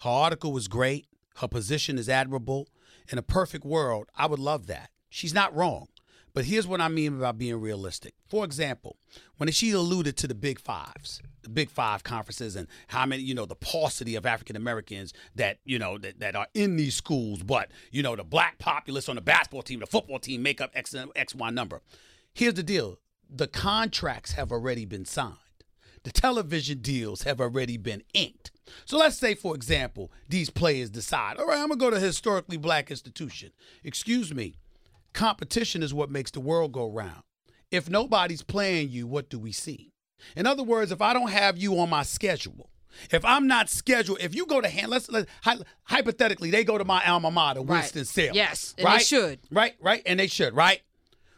Her 0.00 0.10
article 0.10 0.52
was 0.52 0.68
great. 0.68 1.06
Her 1.36 1.48
position 1.48 1.98
is 1.98 2.08
admirable. 2.08 2.68
In 3.10 3.18
a 3.18 3.22
perfect 3.22 3.64
world, 3.64 4.08
I 4.14 4.26
would 4.26 4.38
love 4.38 4.66
that. 4.66 4.90
She's 5.08 5.34
not 5.34 5.54
wrong. 5.54 5.88
But 6.34 6.46
here's 6.46 6.66
what 6.66 6.80
I 6.80 6.88
mean 6.88 7.16
about 7.16 7.38
being 7.38 7.60
realistic. 7.60 8.14
For 8.28 8.44
example, 8.44 8.96
when 9.36 9.50
she 9.52 9.70
alluded 9.70 10.16
to 10.16 10.26
the 10.26 10.34
Big 10.34 10.58
Fives, 10.58 11.22
the 11.42 11.48
Big 11.48 11.70
Five 11.70 12.02
conferences, 12.02 12.56
and 12.56 12.66
how 12.88 13.06
many, 13.06 13.22
you 13.22 13.36
know, 13.36 13.46
the 13.46 13.54
paucity 13.54 14.16
of 14.16 14.26
African 14.26 14.56
Americans 14.56 15.12
that, 15.36 15.58
you 15.64 15.78
know, 15.78 15.96
that, 15.98 16.18
that 16.18 16.34
are 16.34 16.48
in 16.52 16.76
these 16.76 16.96
schools, 16.96 17.44
but, 17.44 17.70
you 17.92 18.02
know, 18.02 18.16
the 18.16 18.24
black 18.24 18.58
populace 18.58 19.08
on 19.08 19.14
the 19.14 19.22
basketball 19.22 19.62
team, 19.62 19.78
the 19.78 19.86
football 19.86 20.18
team 20.18 20.42
make 20.42 20.60
up 20.60 20.72
X, 20.74 20.92
X 21.14 21.36
Y 21.36 21.50
number. 21.50 21.82
Here's 22.32 22.54
the 22.54 22.64
deal 22.64 22.98
the 23.30 23.46
contracts 23.46 24.32
have 24.32 24.50
already 24.50 24.84
been 24.84 25.04
signed, 25.04 25.36
the 26.04 26.12
television 26.12 26.78
deals 26.78 27.22
have 27.24 27.40
already 27.40 27.76
been 27.76 28.02
inked. 28.14 28.50
So 28.86 28.96
let's 28.96 29.16
say, 29.18 29.34
for 29.34 29.54
example, 29.54 30.10
these 30.28 30.48
players 30.50 30.90
decide, 30.90 31.36
all 31.38 31.46
right, 31.46 31.58
I'm 31.58 31.68
going 31.68 31.78
to 31.78 31.84
go 31.84 31.90
to 31.90 31.96
a 31.96 32.00
historically 32.00 32.56
black 32.56 32.90
institution. 32.90 33.50
Excuse 33.82 34.32
me, 34.34 34.56
competition 35.12 35.82
is 35.82 35.92
what 35.92 36.10
makes 36.10 36.30
the 36.30 36.40
world 36.40 36.72
go 36.72 36.88
round. 36.88 37.22
If 37.70 37.90
nobody's 37.90 38.42
playing 38.42 38.90
you, 38.90 39.06
what 39.06 39.28
do 39.28 39.38
we 39.38 39.52
see? 39.52 39.92
In 40.36 40.46
other 40.46 40.62
words, 40.62 40.92
if 40.92 41.02
I 41.02 41.12
don't 41.12 41.30
have 41.30 41.58
you 41.58 41.78
on 41.80 41.90
my 41.90 42.02
schedule, 42.02 42.70
if 43.10 43.24
I'm 43.24 43.46
not 43.46 43.68
scheduled, 43.68 44.20
if 44.20 44.34
you 44.34 44.46
go 44.46 44.60
to 44.60 44.68
hand, 44.68 44.88
let's, 44.90 45.10
let 45.10 45.26
hy- 45.42 45.58
hypothetically, 45.84 46.50
they 46.50 46.62
go 46.64 46.78
to 46.78 46.84
my 46.84 47.04
alma 47.04 47.30
mater, 47.30 47.60
Right. 47.60 47.80
Winston 47.80 48.04
Salem. 48.04 48.34
Yes, 48.34 48.74
and 48.78 48.86
they 48.86 48.98
should. 49.02 49.40
Right, 49.50 49.74
right, 49.80 50.02
and 50.06 50.20
they 50.20 50.28
should, 50.28 50.54
right? 50.54 50.80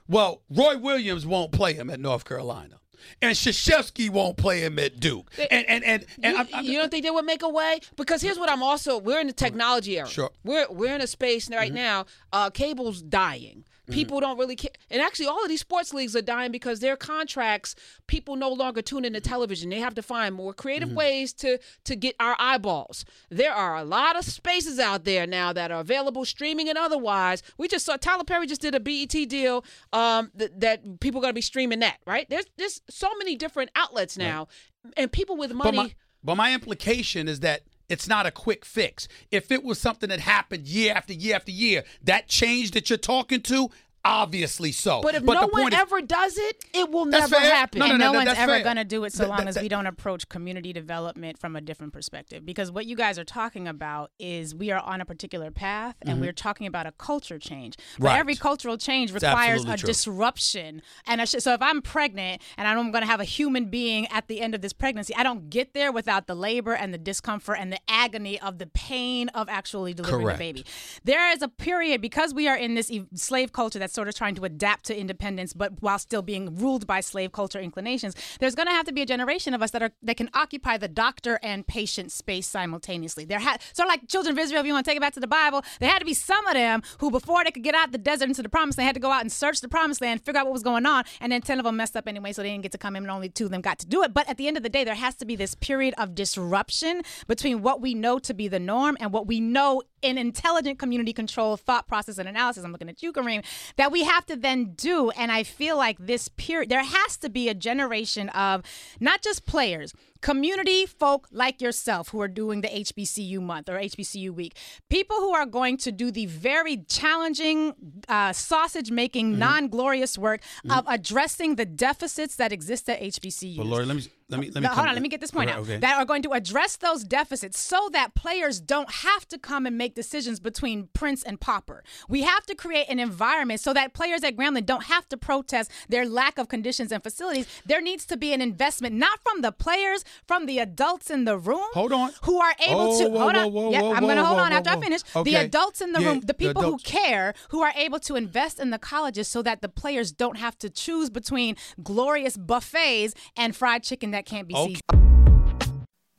Well, 0.08 0.42
Roy 0.50 0.76
Williams 0.78 1.26
won't 1.26 1.52
play 1.52 1.72
him 1.72 1.88
at 1.90 1.98
North 1.98 2.24
Carolina, 2.24 2.78
and 3.22 3.34
Krzyzewski 3.34 4.10
won't 4.10 4.36
play 4.36 4.60
him 4.60 4.78
at 4.78 5.00
Duke. 5.00 5.30
They- 5.36 5.48
and 5.48 5.66
and 5.68 5.84
and, 5.84 6.06
and 6.22 6.32
you, 6.32 6.38
I'm- 6.38 6.48
I'm- 6.54 6.64
you 6.64 6.78
don't 6.78 6.90
think 6.90 7.04
they 7.04 7.10
would 7.10 7.24
make 7.24 7.42
a 7.42 7.48
way? 7.48 7.80
Because 7.96 8.22
here's 8.22 8.38
what 8.38 8.50
I'm 8.50 8.62
also 8.62 8.98
we're 8.98 9.20
in 9.20 9.26
the 9.26 9.32
technology 9.32 9.98
era. 9.98 10.08
Sure. 10.08 10.30
We're 10.44 10.66
we're 10.70 10.94
in 10.94 11.00
a 11.00 11.06
space 11.06 11.50
right 11.50 11.72
now. 11.72 12.06
Uh, 12.32 12.50
cable's 12.50 13.02
dying. 13.02 13.64
People 13.90 14.20
don't 14.20 14.38
really 14.38 14.56
care, 14.56 14.70
and 14.90 15.00
actually, 15.00 15.26
all 15.26 15.42
of 15.42 15.48
these 15.48 15.60
sports 15.60 15.94
leagues 15.94 16.16
are 16.16 16.22
dying 16.22 16.50
because 16.50 16.80
their 16.80 16.96
contracts. 16.96 17.74
People 18.06 18.34
no 18.36 18.50
longer 18.50 18.82
tune 18.82 19.04
into 19.04 19.20
television. 19.20 19.70
They 19.70 19.78
have 19.80 19.94
to 19.94 20.02
find 20.02 20.34
more 20.34 20.52
creative 20.52 20.92
ways 20.92 21.32
to 21.34 21.58
to 21.84 21.96
get 21.96 22.16
our 22.18 22.34
eyeballs. 22.38 23.04
There 23.30 23.52
are 23.52 23.76
a 23.76 23.84
lot 23.84 24.16
of 24.18 24.24
spaces 24.24 24.78
out 24.78 25.04
there 25.04 25.26
now 25.26 25.52
that 25.52 25.70
are 25.70 25.80
available, 25.80 26.24
streaming 26.24 26.68
and 26.68 26.76
otherwise. 26.76 27.42
We 27.58 27.68
just 27.68 27.86
saw 27.86 27.96
Tyler 27.96 28.24
Perry 28.24 28.46
just 28.46 28.60
did 28.60 28.74
a 28.74 28.80
BET 28.80 29.10
deal 29.10 29.64
um, 29.92 30.30
th- 30.38 30.52
that 30.58 31.00
people 31.00 31.20
are 31.20 31.22
going 31.22 31.30
to 31.32 31.34
be 31.34 31.40
streaming 31.40 31.78
that. 31.80 31.98
Right? 32.06 32.28
There's 32.28 32.46
there's 32.56 32.80
so 32.90 33.08
many 33.18 33.36
different 33.36 33.70
outlets 33.76 34.18
now, 34.18 34.48
and 34.96 35.10
people 35.12 35.36
with 35.36 35.50
But 35.50 35.58
money. 35.58 35.76
my, 35.76 35.94
but 36.24 36.34
my 36.36 36.52
implication 36.52 37.28
is 37.28 37.40
that 37.40 37.62
it's 37.88 38.08
not 38.08 38.26
a 38.26 38.30
quick 38.30 38.64
fix. 38.64 39.08
If 39.30 39.50
it 39.50 39.62
was 39.62 39.78
something 39.78 40.08
that 40.08 40.20
happened 40.20 40.66
year 40.66 40.92
after 40.94 41.12
year 41.12 41.36
after 41.36 41.52
year, 41.52 41.84
that 42.02 42.28
change 42.28 42.72
that 42.72 42.90
you're 42.90 42.96
talking 42.98 43.42
to, 43.42 43.70
obviously 44.06 44.72
so. 44.72 45.00
But 45.02 45.14
if 45.14 45.24
the 45.24 45.32
no 45.34 45.46
one 45.48 45.72
is- 45.72 45.78
ever 45.78 46.00
does 46.00 46.36
it, 46.38 46.64
it 46.72 46.90
will 46.90 47.04
never 47.04 47.36
fair. 47.36 47.54
happen. 47.54 47.80
No, 47.80 47.86
no, 47.86 47.92
and 47.92 47.98
no, 48.00 48.12
no, 48.12 48.18
one's 48.18 48.38
ever 48.38 48.60
going 48.60 48.76
to 48.76 48.84
do 48.84 49.04
it 49.04 49.12
so 49.12 49.24
That- 49.24 49.28
long 49.28 49.38
that- 49.40 49.48
as 49.48 49.54
that- 49.56 49.62
we 49.62 49.68
don't 49.68 49.86
approach 49.86 50.28
community 50.28 50.72
development 50.72 51.38
from 51.38 51.56
a 51.56 51.60
different 51.60 51.92
perspective. 51.92 52.44
Because 52.46 52.70
what 52.70 52.86
you 52.86 52.96
guys 52.96 53.18
are 53.18 53.24
talking 53.24 53.66
about 53.68 54.10
is 54.18 54.54
we 54.54 54.70
are 54.70 54.80
on 54.80 55.00
a 55.00 55.04
particular 55.04 55.50
path 55.50 55.96
and 56.02 56.20
we're 56.20 56.32
talking 56.32 56.66
about 56.66 56.86
a 56.86 56.92
culture 56.92 57.38
change. 57.38 57.76
But 57.76 57.82
Mm-hmm. 57.96 58.04
Right. 58.06 58.18
every 58.18 58.34
cultural 58.36 58.76
change 58.78 59.12
requires 59.12 59.64
a 59.64 59.76
true. 59.76 59.86
disruption. 59.86 60.82
And 61.06 61.20
a 61.20 61.26
sh- 61.26 61.36
so 61.40 61.52
if 61.54 61.62
I'm 61.62 61.82
pregnant 61.82 62.42
and 62.56 62.66
I'm 62.68 62.90
going 62.90 63.02
to 63.02 63.06
have 63.10 63.20
a 63.20 63.24
human 63.24 63.66
being 63.66 64.06
at 64.08 64.28
the 64.28 64.40
end 64.40 64.54
of 64.54 64.60
this 64.62 64.72
pregnancy, 64.72 65.14
I 65.14 65.22
don't 65.22 65.50
get 65.50 65.74
there 65.74 65.92
without 65.92 66.26
the 66.26 66.34
labor 66.34 66.72
and 66.74 66.92
the 66.94 66.98
discomfort 66.98 67.58
and 67.60 67.72
the 67.72 67.78
agony 67.88 68.40
of 68.40 68.58
the 68.58 68.66
pain 68.66 69.28
of 69.30 69.48
actually 69.48 69.94
delivering 69.94 70.22
Correct. 70.24 70.38
the 70.38 70.44
baby. 70.44 70.64
There 71.04 71.30
is 71.32 71.42
a 71.42 71.48
period 71.48 72.00
because 72.00 72.32
we 72.34 72.48
are 72.48 72.56
in 72.56 72.74
this 72.74 72.90
e- 72.90 73.06
slave 73.14 73.52
culture 73.52 73.78
that's 73.78 73.94
sort 73.96 74.06
of 74.06 74.14
trying 74.14 74.36
to 74.36 74.44
adapt 74.44 74.84
to 74.84 74.96
independence, 74.96 75.52
but 75.52 75.72
while 75.80 75.98
still 75.98 76.22
being 76.22 76.54
ruled 76.56 76.86
by 76.86 77.00
slave 77.00 77.32
culture 77.32 77.58
inclinations. 77.58 78.14
There's 78.38 78.54
going 78.54 78.68
to 78.68 78.72
have 78.72 78.86
to 78.86 78.92
be 78.92 79.02
a 79.02 79.06
generation 79.06 79.54
of 79.54 79.62
us 79.62 79.72
that 79.72 79.82
are 79.82 79.90
that 80.02 80.16
can 80.16 80.30
occupy 80.34 80.76
the 80.76 80.86
doctor 80.88 81.40
and 81.42 81.66
patient 81.66 82.12
space 82.12 82.46
simultaneously. 82.46 83.24
There 83.24 83.40
had 83.40 83.60
sort 83.72 83.88
of 83.88 83.90
like 83.90 84.06
children 84.06 84.32
of 84.36 84.38
Israel. 84.38 84.60
If 84.60 84.66
you 84.66 84.74
want 84.74 84.84
to 84.84 84.90
take 84.90 84.98
it 84.98 85.00
back 85.00 85.14
to 85.14 85.20
the 85.20 85.26
Bible, 85.26 85.64
there 85.80 85.90
had 85.90 85.98
to 85.98 86.04
be 86.04 86.14
some 86.14 86.46
of 86.46 86.54
them 86.54 86.82
who, 86.98 87.10
before 87.10 87.42
they 87.42 87.50
could 87.50 87.64
get 87.64 87.74
out 87.74 87.90
the 87.90 87.98
desert 87.98 88.28
into 88.28 88.42
the 88.42 88.48
promised 88.48 88.78
land, 88.78 88.86
had 88.86 88.94
to 88.94 89.00
go 89.00 89.10
out 89.10 89.22
and 89.22 89.32
search 89.32 89.60
the 89.60 89.68
promised 89.68 90.00
land, 90.00 90.22
figure 90.22 90.38
out 90.40 90.46
what 90.46 90.52
was 90.52 90.62
going 90.62 90.86
on, 90.86 91.04
and 91.20 91.32
then 91.32 91.40
ten 91.40 91.58
of 91.58 91.64
them 91.64 91.76
messed 91.76 91.96
up 91.96 92.06
anyway, 92.06 92.32
so 92.32 92.42
they 92.42 92.50
didn't 92.50 92.62
get 92.62 92.72
to 92.72 92.78
come 92.78 92.94
in, 92.96 93.02
and 93.02 93.10
only 93.10 93.28
two 93.28 93.46
of 93.46 93.50
them 93.50 93.62
got 93.62 93.78
to 93.78 93.86
do 93.86 94.02
it. 94.02 94.12
But 94.12 94.28
at 94.28 94.36
the 94.36 94.46
end 94.46 94.56
of 94.56 94.62
the 94.62 94.68
day, 94.68 94.84
there 94.84 94.94
has 94.94 95.14
to 95.16 95.24
be 95.24 95.36
this 95.36 95.54
period 95.54 95.94
of 95.96 96.14
disruption 96.14 97.02
between 97.26 97.62
what 97.62 97.80
we 97.80 97.94
know 97.94 98.18
to 98.18 98.34
be 98.34 98.48
the 98.48 98.60
norm 98.60 98.96
and 99.00 99.12
what 99.12 99.26
we 99.26 99.40
know 99.40 99.82
an 100.06 100.18
intelligent 100.18 100.78
community 100.78 101.12
control 101.12 101.56
thought 101.56 101.86
process 101.86 102.18
and 102.18 102.28
analysis. 102.28 102.64
I'm 102.64 102.72
looking 102.72 102.88
at 102.88 103.02
you, 103.02 103.12
Kareem, 103.12 103.44
that 103.76 103.92
we 103.92 104.04
have 104.04 104.26
to 104.26 104.36
then 104.36 104.74
do. 104.74 105.10
And 105.10 105.30
I 105.32 105.42
feel 105.42 105.76
like 105.76 105.98
this 105.98 106.28
period, 106.28 106.68
there 106.68 106.84
has 106.84 107.16
to 107.18 107.28
be 107.28 107.48
a 107.48 107.54
generation 107.54 108.28
of 108.30 108.62
not 109.00 109.22
just 109.22 109.46
players, 109.46 109.92
community 110.20 110.86
folk 110.86 111.28
like 111.30 111.60
yourself 111.60 112.08
who 112.08 112.20
are 112.20 112.28
doing 112.28 112.60
the 112.60 112.68
HBCU 112.68 113.40
month 113.40 113.68
or 113.68 113.78
HBCU 113.78 114.30
week, 114.30 114.56
people 114.88 115.16
who 115.16 115.32
are 115.34 115.46
going 115.46 115.76
to 115.78 115.92
do 115.92 116.10
the 116.10 116.26
very 116.26 116.78
challenging, 116.88 117.74
uh, 118.08 118.32
sausage 118.32 118.90
making, 118.90 119.26
Mm-hmm. 119.30 119.38
non 119.38 119.68
glorious 119.68 120.18
work 120.18 120.40
of 120.70 120.84
addressing 120.86 121.56
the 121.56 121.64
deficits 121.64 122.36
that 122.36 122.52
exist 122.52 122.88
at 122.88 123.00
HBCUs. 123.00 123.56
But 123.56 123.66
Lurie, 123.66 123.86
let 123.86 123.96
me 123.96 124.04
let 124.28 124.40
me 124.40 124.46
let 124.50 124.54
me 124.56 124.60
No, 124.62 124.68
hold 124.68 124.88
on, 124.88 124.94
let 124.94 125.02
me 125.02 125.08
get 125.08 125.20
this 125.20 125.30
point 125.30 125.50
Okay, 125.50 125.56
out. 125.58 125.62
Okay. 125.62 125.76
That 125.78 125.98
are 125.98 126.04
going 126.04 126.22
to 126.22 126.32
address 126.32 126.76
those 126.76 127.04
deficits 127.04 127.58
so 127.58 127.88
that 127.92 128.14
players 128.14 128.60
don't 128.60 128.90
have 128.90 129.26
to 129.28 129.38
come 129.38 129.66
and 129.66 129.78
make 129.78 129.94
decisions 129.94 130.40
between 130.40 130.88
Prince 130.92 131.22
and 131.22 131.40
Pauper. 131.40 131.82
We 132.08 132.22
have 132.22 132.44
to 132.46 132.54
create 132.54 132.86
an 132.88 132.98
environment 132.98 133.60
so 133.60 133.72
that 133.74 133.94
players 133.94 134.22
at 134.24 134.36
Grambling 134.36 134.66
don't 134.66 134.84
have 134.84 135.08
to 135.10 135.16
protest 135.16 135.70
their 135.88 136.06
lack 136.06 136.38
of 136.38 136.48
conditions 136.48 136.90
and 136.92 137.02
facilities. 137.02 137.46
There 137.64 137.80
needs 137.80 138.04
to 138.06 138.16
be 138.16 138.32
an 138.32 138.40
investment, 138.40 138.94
not 138.96 139.20
from 139.22 139.42
the 139.42 139.52
players, 139.52 140.04
from 140.26 140.46
the 140.46 140.58
adults 140.58 141.10
in 141.10 141.24
the 141.24 141.38
room. 141.38 141.68
Hold 141.74 141.92
on. 141.92 142.10
Who 142.22 142.40
are 142.40 142.54
able 142.66 142.80
Oh, 142.80 142.98
to 142.98 143.10
whoa, 143.10 143.18
hold 143.18 143.34
whoa, 143.34 143.46
on. 143.46 143.52
whoa, 143.52 143.70
yeah, 143.70 143.82
whoa, 143.82 143.92
I'm 143.94 144.02
going 144.02 144.16
to 144.16 144.24
hold 144.24 144.38
whoa, 144.38 144.44
on 144.44 144.52
after 144.52 144.70
whoa, 144.70 144.78
I 144.78 144.82
finish. 144.82 145.02
The 145.24 145.34
adults 145.36 145.80
in 145.80 145.92
the 145.92 146.00
Yeah, 146.00 146.08
room, 146.08 146.20
the 146.20 146.26
the 146.28 146.34
people 146.34 146.62
who 146.62 146.78
care, 146.78 147.34
who 147.50 147.62
are 147.62 147.72
able 147.76 147.98
to 148.00 148.16
invest 148.16 148.58
in 148.60 148.70
the 148.70 148.78
colleges 148.78 149.28
so 149.28 149.42
that 149.42 149.62
the 149.62 149.68
players 149.68 150.12
don't 150.12 150.36
have 150.36 150.58
to 150.58 150.70
choose 150.70 151.10
between 151.10 151.56
glorious 151.82 152.36
buffets 152.36 153.14
and 153.36 153.54
fried 153.54 153.82
chicken 153.82 154.10
that 154.12 154.26
can't 154.26 154.48
be 154.48 154.54
Okay. 154.54 154.66
seasoned. 154.74 154.82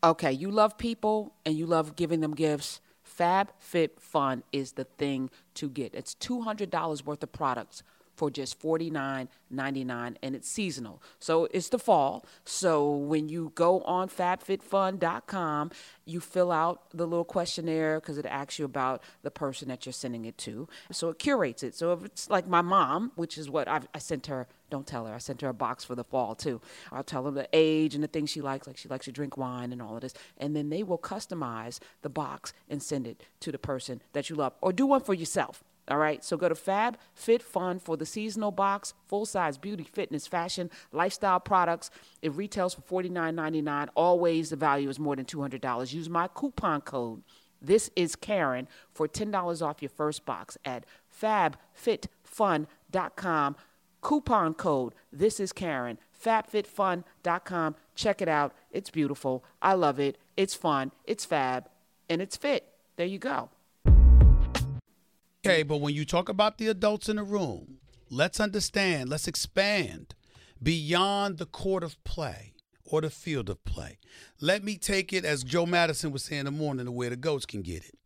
Okay, 0.03 0.31
you 0.31 0.51
love 0.51 0.77
people 0.77 1.33
and 1.45 1.57
you 1.57 1.65
love 1.65 1.95
giving 1.95 2.19
them 2.21 2.35
gifts. 2.35 2.81
Fab 3.03 3.51
Fit 3.57 3.99
Fun 3.99 4.43
is 4.51 4.73
the 4.73 4.83
thing 4.83 5.29
to 5.55 5.69
get. 5.69 5.95
It's 5.95 6.13
$200 6.15 7.03
worth 7.05 7.23
of 7.23 7.31
products 7.31 7.81
for 8.17 8.31
just 8.31 8.59
$49.99 8.59 10.15
and 10.21 10.35
it's 10.35 10.49
seasonal. 10.49 11.01
So 11.19 11.47
it's 11.51 11.69
the 11.69 11.77
fall. 11.77 12.25
So 12.43 12.89
when 12.91 13.29
you 13.29 13.51
go 13.53 13.81
on 13.83 14.09
fabfitfun.com, 14.09 15.71
you 16.05 16.19
fill 16.19 16.51
out 16.51 16.89
the 16.91 17.05
little 17.05 17.23
questionnaire 17.23 17.99
because 17.99 18.17
it 18.17 18.25
asks 18.25 18.57
you 18.57 18.65
about 18.65 19.03
the 19.21 19.29
person 19.29 19.67
that 19.67 19.85
you're 19.85 19.93
sending 19.93 20.25
it 20.25 20.37
to. 20.39 20.67
So 20.91 21.09
it 21.09 21.19
curates 21.19 21.61
it. 21.61 21.75
So 21.75 21.93
if 21.93 22.03
it's 22.03 22.29
like 22.29 22.47
my 22.47 22.61
mom, 22.61 23.11
which 23.15 23.37
is 23.37 23.49
what 23.49 23.67
I've, 23.67 23.87
I 23.93 23.99
sent 23.99 24.25
her, 24.27 24.47
don't 24.71 24.87
tell 24.87 25.05
her, 25.05 25.13
I 25.13 25.19
sent 25.19 25.41
her 25.41 25.49
a 25.49 25.53
box 25.53 25.85
for 25.85 25.93
the 25.93 26.03
fall 26.03 26.33
too. 26.33 26.59
I'll 26.91 27.03
tell 27.03 27.25
her 27.25 27.31
the 27.31 27.47
age 27.53 27.93
and 27.93 28.03
the 28.03 28.07
things 28.07 28.31
she 28.31 28.41
likes, 28.41 28.65
like 28.65 28.77
she 28.77 28.89
likes 28.89 29.05
to 29.05 29.11
drink 29.11 29.37
wine 29.37 29.71
and 29.71 29.81
all 29.81 29.95
of 29.95 30.01
this. 30.01 30.15
And 30.39 30.55
then 30.55 30.69
they 30.69 30.81
will 30.81 30.97
customize 30.97 31.79
the 32.01 32.09
box 32.09 32.51
and 32.67 32.81
send 32.81 33.05
it 33.05 33.21
to 33.41 33.51
the 33.51 33.59
person 33.59 34.01
that 34.13 34.29
you 34.29 34.35
love 34.35 34.53
or 34.59 34.73
do 34.73 34.87
one 34.87 35.01
for 35.01 35.13
yourself. 35.13 35.63
All 35.89 35.97
right, 35.97 36.21
so 36.23 36.35
go 36.35 36.49
to 36.49 36.55
Fab 36.55 36.97
Fit 37.13 37.41
Fun 37.41 37.79
for 37.79 37.95
the 37.95 38.05
seasonal 38.05 38.51
box, 38.51 38.93
full 39.07 39.25
size 39.25 39.57
beauty, 39.57 39.85
fitness, 39.85 40.27
fashion, 40.27 40.69
lifestyle 40.91 41.39
products. 41.39 41.89
It 42.21 42.33
retails 42.33 42.73
for 42.73 43.03
$49.99. 43.03 43.87
Always 43.95 44.49
the 44.49 44.57
value 44.57 44.89
is 44.89 44.99
more 44.99 45.15
than 45.15 45.25
$200. 45.25 45.93
Use 45.93 46.09
my 46.09 46.27
coupon 46.27 46.81
code. 46.81 47.23
This 47.61 47.89
is 47.95 48.17
Karen 48.17 48.67
for 48.93 49.07
$10 49.07 49.65
off 49.65 49.81
your 49.81 49.89
first 49.89 50.25
box 50.25 50.57
at 50.65 50.85
fabfitfun.com. 51.21 53.55
Coupon 54.01 54.53
code. 54.53 54.93
This 55.11 55.39
is 55.39 55.53
Karen. 55.53 55.97
Fabfitfun.com. 56.23 57.75
Check 57.95 58.21
it 58.21 58.27
out. 58.27 58.53
It's 58.71 58.89
beautiful. 58.89 59.45
I 59.61 59.73
love 59.73 59.99
it. 59.99 60.17
It's 60.35 60.53
fun. 60.53 60.91
It's 61.05 61.23
fab. 61.25 61.69
And 62.09 62.21
it's 62.21 62.37
fit. 62.37 62.67
There 62.95 63.07
you 63.07 63.19
go. 63.19 63.49
Okay, 65.47 65.63
but 65.63 65.77
when 65.77 65.93
you 65.93 66.03
talk 66.03 66.27
about 66.27 66.57
the 66.57 66.67
adults 66.67 67.07
in 67.07 67.15
the 67.15 67.23
room, 67.23 67.77
let's 68.09 68.39
understand, 68.41 69.09
let's 69.09 69.29
expand 69.29 70.13
beyond 70.61 71.37
the 71.37 71.45
court 71.45 71.83
of 71.83 72.03
play 72.03 72.53
or 72.83 72.99
the 72.99 73.09
field 73.09 73.49
of 73.49 73.63
play. 73.63 73.97
Let 74.41 74.63
me 74.63 74.77
take 74.77 75.13
it, 75.13 75.23
as 75.23 75.45
Joe 75.45 75.65
Madison 75.65 76.11
was 76.11 76.23
saying 76.23 76.41
in 76.41 76.45
the 76.45 76.51
morning, 76.51 76.85
the 76.85 76.91
way 76.91 77.07
the 77.07 77.15
goats 77.15 77.45
can 77.45 77.61
get 77.61 77.85
it. 77.85 77.97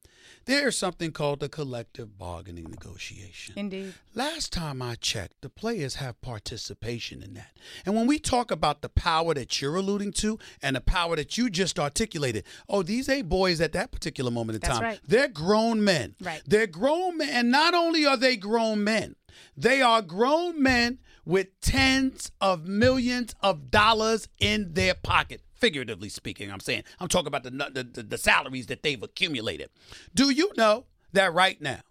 There 0.45 0.67
is 0.67 0.77
something 0.77 1.11
called 1.11 1.39
the 1.39 1.49
collective 1.49 2.17
bargaining 2.17 2.65
negotiation. 2.69 3.53
Indeed. 3.57 3.93
Last 4.15 4.51
time 4.51 4.81
I 4.81 4.95
checked, 4.95 5.41
the 5.41 5.49
players 5.49 5.95
have 5.95 6.19
participation 6.21 7.21
in 7.21 7.35
that. 7.35 7.51
And 7.85 7.95
when 7.95 8.07
we 8.07 8.17
talk 8.19 8.49
about 8.49 8.81
the 8.81 8.89
power 8.89 9.33
that 9.33 9.61
you're 9.61 9.75
alluding 9.75 10.13
to 10.13 10.39
and 10.61 10.75
the 10.75 10.81
power 10.81 11.15
that 11.15 11.37
you 11.37 11.49
just 11.49 11.79
articulated, 11.79 12.43
oh, 12.67 12.81
these 12.83 13.07
ain't 13.07 13.29
boys 13.29 13.61
at 13.61 13.73
that 13.73 13.91
particular 13.91 14.31
moment 14.31 14.55
in 14.55 14.61
That's 14.61 14.79
time. 14.79 14.83
right. 14.83 14.99
They're 15.07 15.27
grown 15.27 15.83
men. 15.83 16.15
Right. 16.19 16.41
They're 16.45 16.67
grown 16.67 17.17
men. 17.17 17.29
And 17.29 17.51
not 17.51 17.73
only 17.73 18.05
are 18.05 18.17
they 18.17 18.35
grown 18.35 18.83
men, 18.83 19.15
they 19.55 19.81
are 19.81 20.01
grown 20.01 20.61
men 20.61 20.99
with 21.23 21.59
tens 21.61 22.31
of 22.41 22.65
millions 22.65 23.35
of 23.41 23.69
dollars 23.69 24.27
in 24.39 24.73
their 24.73 24.95
pocket. 24.95 25.41
Figuratively 25.61 26.09
speaking, 26.09 26.51
I'm 26.51 26.59
saying. 26.59 26.83
I'm 26.99 27.07
talking 27.07 27.27
about 27.27 27.43
the, 27.43 27.51
the, 27.51 27.83
the, 27.83 28.03
the 28.03 28.17
salaries 28.17 28.65
that 28.67 28.83
they've 28.83 29.01
accumulated. 29.01 29.69
Do 30.13 30.31
you 30.31 30.51
know 30.57 30.85
that 31.13 31.33
right 31.33 31.61
now, 31.61 31.81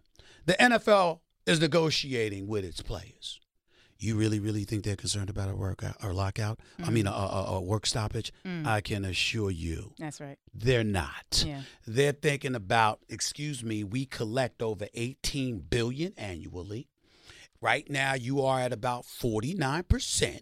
the 0.45 0.55
NFL 0.55 1.21
is 1.47 1.61
negotiating 1.61 2.49
with 2.49 2.65
its 2.65 2.83
players? 2.83 3.41
You 4.01 4.17
really, 4.17 4.41
really 4.41 4.65
think 4.65 4.85
they're 4.85 4.97
concerned 4.97 5.29
about 5.29 5.51
a 5.51 5.55
workout 5.55 5.97
or 6.03 6.15
lockout? 6.15 6.59
I 6.83 6.91
mean, 6.91 7.05
mm. 7.05 7.11
a, 7.11 7.13
a, 7.13 7.57
a 7.57 7.61
work 7.61 7.87
stoppage? 7.87 8.33
Mm. 8.47 8.67
I 8.67 8.81
can 8.81 9.05
assure 9.05 9.51
you, 9.51 9.93
That's 9.99 10.21
right. 10.21 10.39
they're 10.55 10.83
not. 10.83 11.45
Yeah. 11.47 11.63
They're 11.87 12.13
thinking 12.13 12.55
about, 12.55 13.01
excuse 13.09 13.63
me, 13.63 13.85
we 13.85 14.07
collect 14.07 14.63
over 14.63 14.87
18 14.95 15.61
billion 15.69 16.15
annually. 16.17 16.89
Right 17.61 17.89
now 17.91 18.15
you 18.15 18.43
are 18.43 18.59
at 18.61 18.73
about 18.73 19.05
49%. 19.05 20.41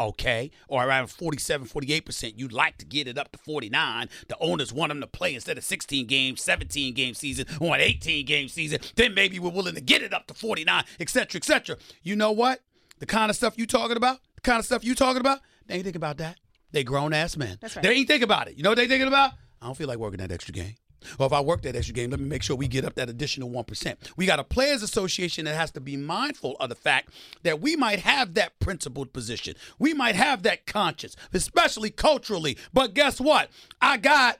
Okay, 0.00 0.50
or 0.68 0.84
around 0.86 1.08
47, 1.08 1.66
48%. 1.66 2.34
You'd 2.36 2.52
like 2.52 2.78
to 2.78 2.86
get 2.86 3.08
it 3.08 3.18
up 3.18 3.32
to 3.32 3.38
49. 3.38 4.08
The 4.28 4.38
owners 4.38 4.72
want 4.72 4.90
them 4.90 5.00
to 5.00 5.06
play 5.06 5.34
instead 5.34 5.58
of 5.58 5.64
16 5.64 6.06
games, 6.06 6.40
17 6.42 6.94
game 6.94 7.14
season, 7.14 7.46
or 7.60 7.74
an 7.74 7.80
18 7.80 8.24
game 8.24 8.48
season. 8.48 8.78
Then 8.94 9.14
maybe 9.14 9.38
we're 9.38 9.50
willing 9.50 9.74
to 9.74 9.80
get 9.80 10.02
it 10.02 10.12
up 10.12 10.26
to 10.28 10.34
49, 10.34 10.84
et 11.00 11.08
cetera, 11.08 11.38
et 11.38 11.44
cetera. 11.44 11.76
You 12.02 12.14
know 12.14 12.30
what? 12.32 12.60
The 13.00 13.06
kind 13.06 13.30
of 13.30 13.36
stuff 13.36 13.58
you 13.58 13.66
talking 13.66 13.96
about, 13.96 14.18
the 14.36 14.40
kind 14.40 14.58
of 14.58 14.64
stuff 14.64 14.84
you 14.84 14.94
talking 14.94 15.20
about, 15.20 15.40
they 15.66 15.74
ain't 15.74 15.84
think 15.84 15.96
about 15.96 16.18
that. 16.18 16.38
They 16.70 16.84
grown 16.84 17.12
ass 17.12 17.36
men. 17.36 17.58
That's 17.60 17.76
right. 17.76 17.82
They 17.82 17.92
ain't 17.92 18.08
think 18.08 18.22
about 18.22 18.48
it. 18.48 18.56
You 18.56 18.62
know 18.62 18.70
what 18.70 18.78
they 18.78 18.86
thinking 18.86 19.08
about? 19.08 19.32
I 19.60 19.66
don't 19.66 19.76
feel 19.76 19.88
like 19.88 19.98
working 19.98 20.18
that 20.18 20.30
extra 20.30 20.52
game. 20.52 20.74
Or 21.18 21.26
if 21.26 21.32
I 21.32 21.40
work 21.40 21.62
that 21.62 21.76
extra 21.76 21.94
game, 21.94 22.10
let 22.10 22.20
me 22.20 22.26
make 22.26 22.42
sure 22.42 22.56
we 22.56 22.68
get 22.68 22.84
up 22.84 22.94
that 22.94 23.08
additional 23.08 23.50
1%. 23.50 23.96
We 24.16 24.26
got 24.26 24.38
a 24.38 24.44
players 24.44 24.82
association 24.82 25.44
that 25.44 25.54
has 25.54 25.70
to 25.72 25.80
be 25.80 25.96
mindful 25.96 26.56
of 26.60 26.68
the 26.68 26.74
fact 26.74 27.10
that 27.42 27.60
we 27.60 27.76
might 27.76 28.00
have 28.00 28.34
that 28.34 28.58
principled 28.60 29.12
position. 29.12 29.54
We 29.78 29.94
might 29.94 30.14
have 30.14 30.42
that 30.42 30.66
conscience, 30.66 31.16
especially 31.32 31.90
culturally. 31.90 32.56
But 32.72 32.94
guess 32.94 33.20
what? 33.20 33.50
I 33.80 33.96
got 33.96 34.38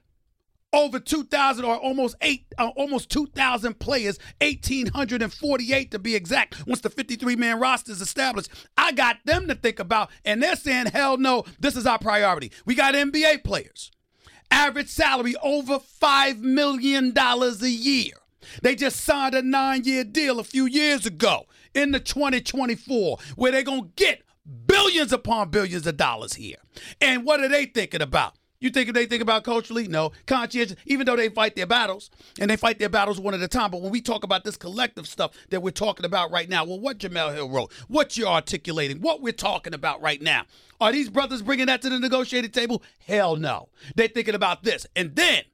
over 0.72 1.00
2,000 1.00 1.64
or 1.64 1.76
almost 1.76 2.16
eight, 2.20 2.46
uh, 2.58 2.68
almost 2.76 3.10
2,000 3.10 3.78
players, 3.78 4.18
1,848 4.40 5.90
to 5.90 5.98
be 5.98 6.14
exact. 6.14 6.66
Once 6.66 6.80
the 6.80 6.90
53 6.90 7.36
man 7.36 7.58
roster 7.58 7.92
is 7.92 8.00
established, 8.00 8.50
I 8.76 8.92
got 8.92 9.16
them 9.24 9.48
to 9.48 9.54
think 9.54 9.78
about, 9.78 10.10
and 10.24 10.42
they're 10.42 10.56
saying, 10.56 10.86
hell 10.86 11.16
no, 11.16 11.44
this 11.58 11.76
is 11.76 11.86
our 11.86 11.98
priority. 11.98 12.52
We 12.66 12.74
got 12.74 12.94
NBA 12.94 13.44
players, 13.44 13.90
average 14.50 14.88
salary 14.88 15.34
over 15.42 15.78
$5 15.78 16.40
million 16.40 17.12
a 17.16 17.68
year. 17.68 18.12
They 18.62 18.74
just 18.74 19.00
signed 19.00 19.34
a 19.34 19.42
nine 19.42 19.84
year 19.84 20.04
deal 20.04 20.38
a 20.38 20.44
few 20.44 20.66
years 20.66 21.06
ago 21.06 21.46
in 21.74 21.92
the 21.92 22.00
2024 22.00 23.18
where 23.36 23.52
they're 23.52 23.62
going 23.62 23.82
to 23.82 23.90
get 23.96 24.22
billions 24.66 25.12
upon 25.12 25.50
billions 25.50 25.86
of 25.86 25.96
dollars 25.96 26.34
here. 26.34 26.56
And 27.00 27.24
what 27.24 27.40
are 27.40 27.48
they 27.48 27.66
thinking 27.66 28.02
about? 28.02 28.37
You 28.60 28.70
think 28.70 28.88
if 28.88 28.94
they 28.94 29.06
think 29.06 29.22
about 29.22 29.44
culturally? 29.44 29.86
No. 29.86 30.10
Conscientious, 30.26 30.76
even 30.86 31.06
though 31.06 31.14
they 31.14 31.28
fight 31.28 31.54
their 31.54 31.66
battles, 31.66 32.10
and 32.40 32.50
they 32.50 32.56
fight 32.56 32.78
their 32.78 32.88
battles 32.88 33.20
one 33.20 33.34
at 33.34 33.40
a 33.40 33.48
time. 33.48 33.70
But 33.70 33.82
when 33.82 33.92
we 33.92 34.00
talk 34.00 34.24
about 34.24 34.42
this 34.44 34.56
collective 34.56 35.06
stuff 35.06 35.32
that 35.50 35.62
we're 35.62 35.70
talking 35.70 36.04
about 36.04 36.32
right 36.32 36.48
now, 36.48 36.64
well, 36.64 36.80
what 36.80 36.98
Jemele 36.98 37.34
Hill 37.34 37.48
wrote, 37.48 37.72
what 37.86 38.16
you're 38.16 38.28
articulating, 38.28 39.00
what 39.00 39.22
we're 39.22 39.32
talking 39.32 39.74
about 39.74 40.02
right 40.02 40.20
now, 40.20 40.44
are 40.80 40.90
these 40.90 41.08
brothers 41.08 41.42
bringing 41.42 41.66
that 41.66 41.82
to 41.82 41.88
the 41.88 42.00
negotiating 42.00 42.50
table? 42.50 42.82
Hell 43.06 43.36
no. 43.36 43.68
They're 43.94 44.08
thinking 44.08 44.34
about 44.34 44.64
this. 44.64 44.86
And 44.96 45.14
then, 45.14 45.44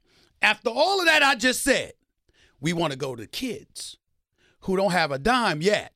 after 0.41 0.69
all 0.69 0.99
of 0.99 1.05
that 1.05 1.21
I 1.21 1.35
just 1.35 1.61
said, 1.61 1.93
we 2.59 2.73
want 2.73 2.91
to 2.91 2.97
go 2.97 3.15
to 3.15 3.27
kids 3.27 3.97
who 4.61 4.75
don't 4.75 4.91
have 4.91 5.11
a 5.11 5.19
dime 5.19 5.61
yet, 5.61 5.93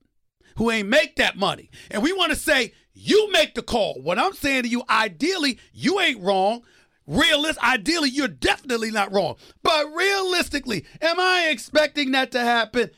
who 0.57 0.69
ain't 0.69 0.87
make 0.87 1.15
that 1.15 1.37
money. 1.37 1.71
And 1.89 2.03
we 2.03 2.13
want 2.13 2.31
to 2.31 2.37
say, 2.37 2.73
you 2.93 3.31
make 3.31 3.55
the 3.55 3.61
call. 3.63 3.99
What 4.01 4.19
I'm 4.19 4.33
saying 4.33 4.63
to 4.63 4.69
you, 4.69 4.83
ideally, 4.89 5.57
you 5.73 5.99
ain't 5.99 6.21
wrong. 6.21 6.63
Realist, 7.09 7.57
ideally, 7.63 8.09
you're 8.11 8.27
definitely 8.27 8.91
not 8.91 9.11
wrong. 9.11 9.35
But 9.63 9.87
realistically, 9.93 10.85
am 11.01 11.19
I 11.19 11.47
expecting 11.49 12.11
that 12.11 12.31
to 12.33 12.39
happen? 12.39 12.91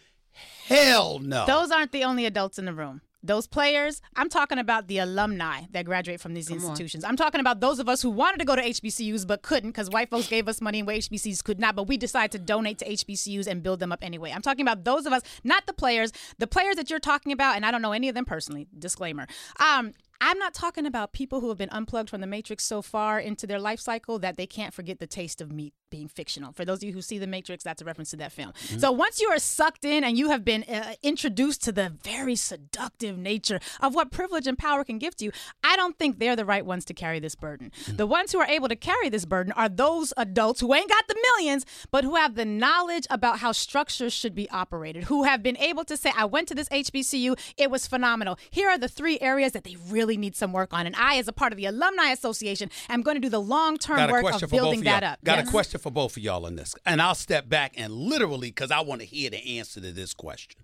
Hell 0.66 1.20
no. 1.20 1.46
Those 1.48 1.72
aren't 1.72 1.92
the 1.94 2.04
only 2.04 2.26
adults 2.26 2.60
in 2.60 2.66
the 2.66 2.74
room. 2.74 3.02
those 3.24 3.46
players, 3.46 4.02
I'm 4.16 4.30
talking 4.30 4.58
about 4.58 4.88
the 4.88 4.98
alumni 4.98 5.62
that 5.74 5.86
graduate 5.86 6.20
from 6.20 6.34
these 6.34 6.48
Come 6.48 6.58
on. 6.58 6.64
institutions. 6.64 7.04
I'm 7.04 7.16
talking 7.16 7.40
about 7.40 7.60
those 7.62 7.78
of 7.78 7.88
us 7.88 8.02
who 8.02 8.10
wanted 8.10 8.40
to 8.40 8.46
go 8.46 8.56
to 8.56 8.62
HBCUs 8.64 9.28
but 9.28 9.44
couldn't 9.44 9.70
because 9.70 9.92
white 9.92 10.10
folks 10.10 10.28
gave 10.28 10.48
us 10.48 10.60
money 10.60 10.80
and 10.80 10.90
HBCUs 10.90 11.44
could 11.44 11.60
not, 11.60 11.76
but 11.76 11.88
we 11.88 11.98
decided 11.98 12.32
to 12.32 12.40
donate 12.40 12.80
to 12.80 12.86
HBCUs 12.86 13.46
and 13.46 13.62
build 13.62 13.80
them 13.80 13.92
up 13.92 14.04
anyway. 14.04 14.32
I'm 14.34 14.42
talking 14.42 14.64
about 14.68 14.84
those 14.86 15.06
of 15.06 15.14
us, 15.14 15.22
not 15.44 15.68
the 15.68 15.74
players. 15.74 16.12
The 16.40 16.48
players 16.48 16.78
that 16.78 16.90
you're 16.90 17.00
talking 17.00 17.32
about, 17.32 17.56
and 17.58 17.64
I 17.66 17.70
don't 17.72 17.84
know 17.84 17.92
any 17.94 18.10
of 18.10 18.16
them 18.16 18.26
personally, 18.26 18.68
disclaimer. 18.78 19.28
Um, 19.60 19.94
I'm 20.22 20.38
not 20.38 20.54
talking 20.54 20.86
about 20.86 21.14
people 21.14 21.42
who 21.42 21.50
have 21.50 21.58
been 21.58 21.70
unplugged 21.72 22.10
from 22.10 22.22
the 22.22 22.28
matrix 22.28 22.64
so 22.64 22.84
far 22.84 23.20
into 23.20 23.48
their 23.48 23.60
life 23.60 23.80
cycle 23.80 24.20
that 24.20 24.38
they 24.38 24.46
can't 24.46 24.74
forget 24.74 25.00
the 25.00 25.08
taste 25.08 25.42
of 25.42 25.52
meat 25.52 25.74
being 25.92 26.08
fictional. 26.08 26.54
For 26.54 26.66
those 26.66 26.80
of 26.80 26.84
you 26.84 26.94
who 26.94 27.02
see 27.04 27.20
the 27.20 27.28
Matrix, 27.28 27.64
that's 27.64 27.82
a 27.82 27.86
reference 27.86 28.10
to 28.12 28.18
that 28.18 28.32
film. 28.32 28.54
So 28.56 28.92
once 28.92 29.22
you 29.22 29.28
are 29.30 29.38
sucked 29.38 29.86
in 29.86 30.04
and 30.04 30.18
you 30.18 30.30
have 30.30 30.44
been 30.44 30.64
uh, 30.64 30.94
introduced 31.04 31.62
to 31.66 31.72
the 31.72 31.94
very 32.04 32.36
seductive 32.36 33.18
nature 33.18 33.60
of 33.82 33.94
what 33.94 34.10
privilege 34.10 34.48
and 34.48 34.58
power 34.58 34.84
can 34.84 34.98
give 34.98 35.16
to 35.18 35.26
you, 35.26 35.32
I 35.64 35.76
don't 35.76 36.00
think 36.00 36.18
they're 36.18 36.36
the 36.36 36.46
right 36.46 36.66
ones 36.66 36.86
to 36.86 36.94
carry 36.94 37.20
this 37.20 37.36
burden. 37.36 37.72
The 37.88 38.08
ones 38.08 38.32
who 38.32 38.40
are 38.40 38.48
able 38.48 38.70
to 38.70 38.76
carry 38.76 39.10
this 39.10 39.26
burden 39.26 39.52
are 39.52 39.70
those 39.70 40.14
adults 40.18 40.62
who 40.62 40.74
ain't 40.74 40.90
got 40.90 41.08
the 41.08 41.18
millions, 41.22 41.66
but 41.92 42.06
who 42.06 42.16
have 42.16 42.36
the 42.36 42.46
knowledge 42.46 43.06
about 43.10 43.40
how 43.40 43.52
structures 43.52 44.14
should 44.14 44.34
be 44.34 44.50
operated, 44.50 45.04
who 45.04 45.24
have 45.24 45.44
been 45.44 45.58
able 45.58 45.84
to 45.84 45.98
say, 45.98 46.12
I 46.16 46.26
went 46.26 46.48
to 46.48 46.56
this 46.56 46.70
HBCU, 46.70 47.38
it 47.58 47.70
was 47.70 47.86
phenomenal. 47.86 48.40
Here 48.50 48.70
are 48.70 48.78
the 48.78 48.88
three 48.88 49.20
areas 49.20 49.52
that 49.52 49.66
they 49.66 49.76
really 49.90 50.11
need 50.18 50.36
some 50.36 50.54
work 50.54 50.74
on. 50.74 50.86
And 50.86 50.96
I, 50.96 51.18
as 51.18 51.28
a 51.28 51.34
part 51.34 51.52
of 51.54 51.58
the 51.58 51.66
Alumni 51.66 52.10
Association, 52.12 52.70
am 52.90 53.02
going 53.02 53.16
to 53.16 53.22
do 53.22 53.30
the 53.30 53.42
long 53.42 53.78
term 53.78 54.10
work 54.12 54.42
of 54.42 54.50
building 54.50 54.80
of 54.80 54.86
that 54.86 55.04
y'all. 55.04 55.12
up. 55.14 55.24
Got 55.24 55.40
Yes. 55.40 55.48
a 55.48 55.52
question 55.52 55.80
for 55.80 55.92
both 55.92 56.18
of 56.18 56.24
y'all 56.24 56.46
on 56.46 56.56
this, 56.56 56.76
and 56.86 57.02
I'll 57.02 57.16
step 57.16 57.48
back 57.50 57.74
and 57.78 57.94
literally 57.94 58.50
because 58.50 58.72
I 58.72 58.82
want 58.82 59.02
to 59.02 59.08
hear 59.08 59.30
the 59.30 59.58
answer 59.60 59.82
to 59.82 59.92
this 59.92 60.14
question. 60.14 60.62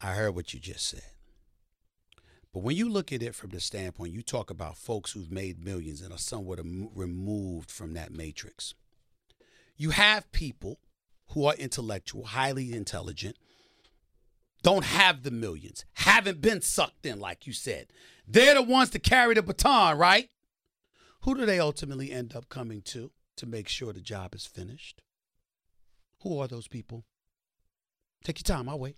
I 0.00 0.12
heard 0.12 0.34
what 0.34 0.52
you 0.52 0.60
just 0.60 0.86
said, 0.88 1.02
but 2.52 2.62
when 2.62 2.76
you 2.76 2.88
look 2.88 3.12
at 3.12 3.22
it 3.22 3.34
from 3.34 3.50
the 3.50 3.60
standpoint, 3.60 4.12
you 4.12 4.22
talk 4.22 4.50
about 4.50 4.76
folks 4.76 5.12
who've 5.12 5.30
made 5.32 5.64
millions 5.64 6.00
and 6.02 6.12
are 6.12 6.18
somewhat 6.18 6.58
em- 6.58 6.90
removed 6.94 7.70
from 7.70 7.94
that 7.94 8.12
matrix. 8.12 8.74
You 9.76 9.90
have 9.90 10.30
people 10.32 10.78
who 11.30 11.44
are 11.46 11.54
intellectual, 11.54 12.24
highly 12.26 12.72
intelligent, 12.72 13.36
don't 14.62 14.84
have 14.84 15.22
the 15.22 15.30
millions, 15.30 15.84
haven't 15.94 16.40
been 16.40 16.60
sucked 16.60 17.06
in, 17.06 17.20
like 17.20 17.46
you 17.46 17.52
said. 17.52 17.86
They're 18.26 18.54
the 18.54 18.62
ones 18.62 18.90
to 18.90 18.98
carry 18.98 19.34
the 19.34 19.42
baton, 19.42 19.98
right? 19.98 20.28
Who 21.22 21.34
do 21.34 21.46
they 21.46 21.60
ultimately 21.60 22.12
end 22.12 22.34
up 22.34 22.48
coming 22.48 22.82
to 22.82 23.12
to 23.36 23.46
make 23.46 23.68
sure 23.68 23.92
the 23.92 24.00
job 24.00 24.34
is 24.34 24.46
finished? 24.46 25.02
Who 26.22 26.38
are 26.38 26.48
those 26.48 26.68
people? 26.68 27.04
Take 28.24 28.38
your 28.40 28.56
time, 28.56 28.68
I'll 28.68 28.78
wait. 28.78 28.96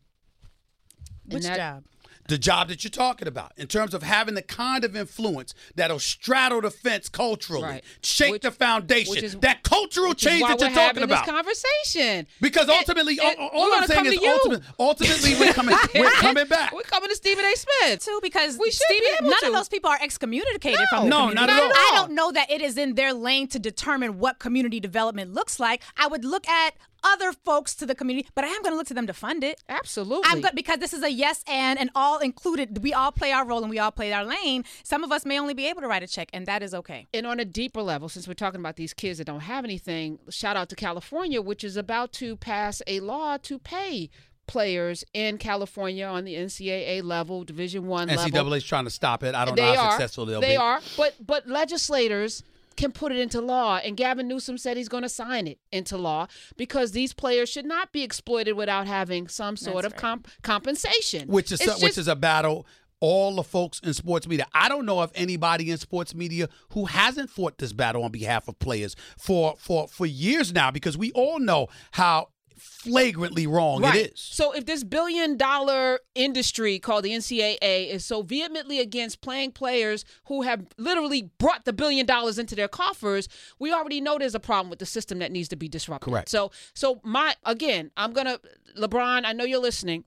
Which 1.26 1.42
that- 1.44 1.56
job? 1.56 1.84
The 2.28 2.38
job 2.38 2.68
that 2.68 2.84
you're 2.84 2.90
talking 2.90 3.26
about, 3.26 3.52
in 3.56 3.66
terms 3.66 3.94
of 3.94 4.02
having 4.02 4.34
the 4.34 4.42
kind 4.42 4.84
of 4.84 4.94
influence 4.94 5.54
that'll 5.74 5.98
straddle 5.98 6.60
the 6.60 6.70
fence 6.70 7.08
culturally, 7.08 7.62
Right. 7.62 7.84
shake 8.02 8.32
Which- 8.32 8.42
the 8.42 8.50
foundation, 8.50 9.24
is- 9.24 9.36
that 9.36 9.62
cultural 9.62 10.12
change 10.14 10.42
that 10.42 10.48
you're 10.60 10.68
we're 10.68 10.74
talking 10.74 10.74
having 10.76 11.02
about. 11.04 11.24
This 11.24 11.34
conversation. 11.34 12.26
Because 12.40 12.64
And- 12.68 12.72
ultimately, 12.72 13.18
and 13.18 13.38
all, 13.38 13.48
all 13.48 13.70
we're 13.70 13.76
I'm 13.78 13.86
saying 13.86 14.06
is 14.06 14.14
to 14.16 14.22
you. 14.22 14.30
ultimate, 14.30 14.62
ultimately 14.78 15.34
we're 15.36 15.52
coming, 15.54 15.74
we're 15.94 16.10
coming 16.12 16.46
back. 16.46 16.72
We're 16.72 16.82
coming 16.82 17.08
to 17.08 17.16
Stephen 17.16 17.44
A. 17.44 17.54
Smith. 17.56 18.04
too 18.04 18.18
because 18.22 18.58
We 18.58 18.70
should 18.70 18.82
be 18.88 19.02
able 19.18 19.30
none 19.30 19.40
to. 19.40 19.46
of 19.46 19.52
those 19.54 19.68
people 19.68 19.90
are 19.90 19.98
excommunicated 20.00 20.80
No. 20.80 20.86
from 20.90 21.04
the 21.04 21.08
No, 21.10 21.16
community. 21.28 21.46
not 21.46 21.50
at 21.50 21.62
all. 21.62 21.72
I 21.72 21.92
don't 21.94 22.12
know 22.12 22.30
that 22.32 22.50
it 22.50 22.60
is 22.60 22.76
in 22.76 22.94
their 22.94 23.14
lane 23.14 23.48
to 23.48 23.58
determine 23.58 24.18
what 24.18 24.38
community 24.38 24.80
development 24.80 25.32
looks 25.32 25.58
like. 25.58 25.82
I 25.96 26.06
would 26.06 26.24
look 26.26 26.46
at 26.46 26.74
other 27.04 27.32
folks 27.32 27.74
to 27.76 27.86
the 27.86 27.94
community, 27.94 28.28
but 28.34 28.44
I 28.44 28.48
am 28.48 28.62
going 28.62 28.72
to 28.72 28.76
look 28.76 28.86
to 28.88 28.94
them 28.94 29.06
to 29.06 29.12
fund 29.12 29.44
it. 29.44 29.62
Absolutely. 29.68 30.24
I'm 30.26 30.40
good 30.40 30.54
because 30.54 30.78
this 30.78 30.92
is 30.92 31.02
a 31.02 31.10
yes 31.10 31.44
and 31.48 31.78
and 31.78 31.90
all 31.94 32.18
included. 32.18 32.82
We 32.82 32.92
all 32.92 33.12
play 33.12 33.32
our 33.32 33.44
role 33.46 33.62
and 33.62 33.70
we 33.70 33.78
all 33.78 33.90
play 33.92 34.12
our 34.12 34.24
lane. 34.24 34.64
Some 34.82 35.04
of 35.04 35.12
us 35.12 35.24
may 35.24 35.38
only 35.38 35.54
be 35.54 35.66
able 35.68 35.80
to 35.82 35.88
write 35.88 36.02
a 36.02 36.06
check, 36.06 36.28
and 36.32 36.46
that 36.46 36.62
is 36.62 36.74
okay. 36.74 37.06
And 37.14 37.26
on 37.26 37.40
a 37.40 37.44
deeper 37.44 37.82
level, 37.82 38.08
since 38.08 38.26
we're 38.26 38.34
talking 38.34 38.60
about 38.60 38.76
these 38.76 38.92
kids 38.92 39.18
that 39.18 39.24
don't 39.24 39.40
have 39.40 39.64
anything, 39.64 40.18
shout 40.30 40.56
out 40.56 40.68
to 40.70 40.76
California, 40.76 41.40
which 41.40 41.64
is 41.64 41.76
about 41.76 42.12
to 42.14 42.36
pass 42.36 42.82
a 42.86 43.00
law 43.00 43.36
to 43.38 43.58
pay 43.58 44.10
players 44.46 45.04
in 45.12 45.38
California 45.38 46.06
on 46.06 46.24
the 46.24 46.34
NCAA 46.34 47.04
level, 47.04 47.44
Division 47.44 47.86
One 47.86 48.08
level. 48.08 48.24
NCAA's 48.24 48.64
trying 48.64 48.84
to 48.84 48.90
stop 48.90 49.22
it. 49.22 49.34
I 49.34 49.44
don't 49.44 49.54
they 49.54 49.62
know 49.62 49.74
how 49.74 49.84
are. 49.84 49.90
successful 49.92 50.26
they'll 50.26 50.40
they 50.40 50.48
be. 50.48 50.52
They 50.52 50.56
are, 50.56 50.80
but 50.96 51.14
but 51.24 51.46
legislators 51.46 52.42
can 52.78 52.92
put 52.92 53.12
it 53.12 53.18
into 53.18 53.40
law, 53.42 53.76
and 53.76 53.96
Gavin 53.96 54.26
Newsom 54.28 54.56
said 54.56 54.76
he's 54.78 54.88
going 54.88 55.02
to 55.02 55.08
sign 55.08 55.46
it 55.46 55.58
into 55.70 55.98
law 55.98 56.28
because 56.56 56.92
these 56.92 57.12
players 57.12 57.50
should 57.50 57.66
not 57.66 57.92
be 57.92 58.02
exploited 58.02 58.52
without 58.54 58.86
having 58.86 59.28
some 59.28 59.56
sort 59.56 59.82
That's 59.82 59.94
of 59.94 60.00
comp- 60.00 60.28
compensation. 60.42 61.28
which 61.28 61.52
is 61.52 61.60
It's 61.60 61.82
which 61.82 61.98
is 61.98 62.08
a 62.08 62.16
battle 62.16 62.66
all 63.00 63.36
the 63.36 63.44
folks 63.44 63.80
in 63.80 63.94
sports 63.94 64.26
media. 64.26 64.46
I 64.52 64.68
don't 64.68 64.84
know 64.86 65.00
of 65.00 65.12
anybody 65.14 65.70
in 65.70 65.78
sports 65.78 66.14
media 66.14 66.48
who 66.72 66.86
hasn't 66.86 67.30
fought 67.30 67.58
this 67.58 67.72
battle 67.72 68.02
on 68.02 68.10
behalf 68.10 68.48
of 68.48 68.58
players 68.58 68.96
for 69.18 69.54
for 69.58 69.86
for 69.88 70.06
years 70.06 70.52
now 70.52 70.70
because 70.70 70.96
we 70.96 71.12
all 71.12 71.38
know 71.38 71.68
how 71.92 72.28
flagrantly 72.58 73.46
wrong 73.46 73.82
Right. 73.82 73.96
it 73.96 74.12
is. 74.14 74.20
So 74.20 74.52
if 74.52 74.66
this 74.66 74.84
billion 74.84 75.36
dollar 75.36 76.00
industry 76.14 76.78
called 76.78 77.04
the 77.04 77.10
NCAA 77.10 77.88
is 77.90 78.04
so 78.04 78.22
vehemently 78.22 78.80
against 78.80 79.20
playing 79.20 79.52
players 79.52 80.04
who 80.26 80.42
have 80.42 80.66
literally 80.76 81.30
brought 81.38 81.64
the 81.64 81.72
billion 81.72 82.06
dollars 82.06 82.38
into 82.38 82.54
their 82.54 82.68
coffers, 82.68 83.28
we 83.58 83.72
already 83.72 84.00
know 84.00 84.18
there's 84.18 84.34
a 84.34 84.40
problem 84.40 84.70
with 84.70 84.78
the 84.78 84.86
system 84.86 85.18
that 85.18 85.30
needs 85.32 85.48
to 85.48 85.56
be 85.56 85.68
disrupted. 85.68 86.10
Correct. 86.10 86.28
So 86.28 86.50
so 86.74 87.00
my 87.04 87.34
again, 87.44 87.90
I'm 87.96 88.12
gonna 88.12 88.38
LeBron, 88.78 89.24
I 89.24 89.32
know 89.32 89.44
you're 89.44 89.60
listening. 89.60 90.04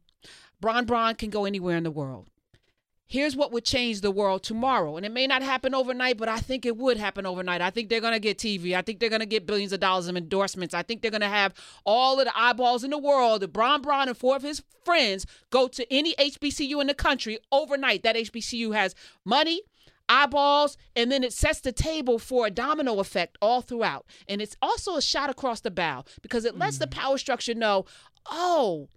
Bron 0.59 0.85
Bron 0.85 1.15
can 1.15 1.29
go 1.29 1.45
anywhere 1.45 1.77
in 1.77 1.83
the 1.83 1.91
world. 1.91 2.29
Here's 3.12 3.36
what 3.36 3.52
would 3.52 3.65
change 3.65 4.00
the 4.00 4.10
world 4.10 4.41
tomorrow. 4.41 4.95
And 4.95 5.06
it 5.06 5.12
may 5.12 5.28
not 5.28 5.41
happen 5.41 5.76
overnight, 5.76 6.15
but 6.15 6.30
I 6.30 6.38
think 6.38 6.65
it 6.65 6.78
would 6.78 6.95
happen 6.95 7.26
overnight. 7.26 7.60
I 7.60 7.69
think 7.69 7.89
they're 7.89 8.00
going 8.00 8.13
to 8.13 8.21
get 8.21 8.38
TV. 8.38 8.74
I 8.74 8.82
think 8.82 9.02
they're 9.02 9.10
going 9.10 9.19
to 9.19 9.26
get 9.26 9.45
billions 9.45 9.74
of 9.74 9.82
dollars 9.82 10.08
of 10.08 10.15
endorsements. 10.15 10.74
I 10.74 10.82
think 10.82 11.02
they're 11.02 11.12
going 11.12 11.19
to 11.19 11.28
have 11.28 11.54
all 11.84 12.21
of 12.21 12.26
the 12.26 12.39
eyeballs 12.39 12.86
in 12.86 12.91
the 12.91 12.97
world. 12.97 13.41
The 13.41 13.50
Bron 13.50 13.82
Bron 13.82 14.08
and 14.08 14.15
four 14.15 14.38
of 14.38 14.43
his 14.43 14.63
friends 14.86 15.26
go 15.50 15.67
to 15.67 15.93
any 15.93 16.15
HBCU 16.15 16.80
in 16.80 16.88
the 16.88 16.93
country 16.93 17.38
overnight, 17.52 18.04
that 18.04 18.15
HBCU 18.15 18.74
has 18.74 18.95
money, 19.26 19.62
eyeballs, 20.08 20.78
and 20.95 21.12
then 21.12 21.26
it 21.26 21.34
sets 21.34 21.60
the 21.60 21.74
table 21.74 22.17
for 22.17 22.47
a 22.47 22.50
domino 22.50 23.02
effect 23.02 23.38
all 23.41 23.62
throughout. 23.62 24.06
And 24.30 24.41
it's 24.41 24.56
also 24.62 24.95
a 24.95 25.02
shot 25.02 25.30
across 25.30 25.60
the 25.60 25.69
bow 25.69 26.06
because 26.21 26.45
it 26.45 26.58
lets 26.58 26.78
the 26.78 26.88
mm-hmm. 26.88 26.97
power 26.97 27.17
structure 27.17 27.56
know, 27.56 27.84
oh, 28.28 28.88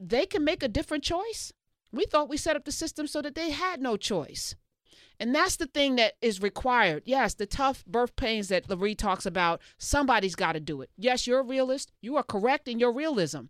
they 0.00 0.26
can 0.26 0.42
make 0.42 0.64
a 0.64 0.68
different 0.68 1.04
choice. 1.04 1.52
We 1.92 2.06
thought 2.06 2.28
we 2.28 2.36
set 2.36 2.56
up 2.56 2.64
the 2.64 2.72
system 2.72 3.06
so 3.06 3.22
that 3.22 3.34
they 3.34 3.50
had 3.50 3.80
no 3.80 3.96
choice. 3.96 4.56
And 5.20 5.34
that's 5.34 5.56
the 5.56 5.66
thing 5.66 5.96
that 5.96 6.14
is 6.20 6.42
required. 6.42 7.02
Yes, 7.04 7.34
the 7.34 7.46
tough 7.46 7.84
birth 7.86 8.16
pains 8.16 8.48
that 8.48 8.66
Lurie 8.66 8.96
talks 8.96 9.26
about, 9.26 9.60
somebody's 9.78 10.34
got 10.34 10.52
to 10.52 10.60
do 10.60 10.82
it. 10.82 10.90
Yes, 10.96 11.26
you're 11.26 11.40
a 11.40 11.44
realist. 11.44 11.92
You 12.00 12.16
are 12.16 12.22
correct 12.22 12.66
in 12.66 12.78
your 12.78 12.92
realism. 12.92 13.42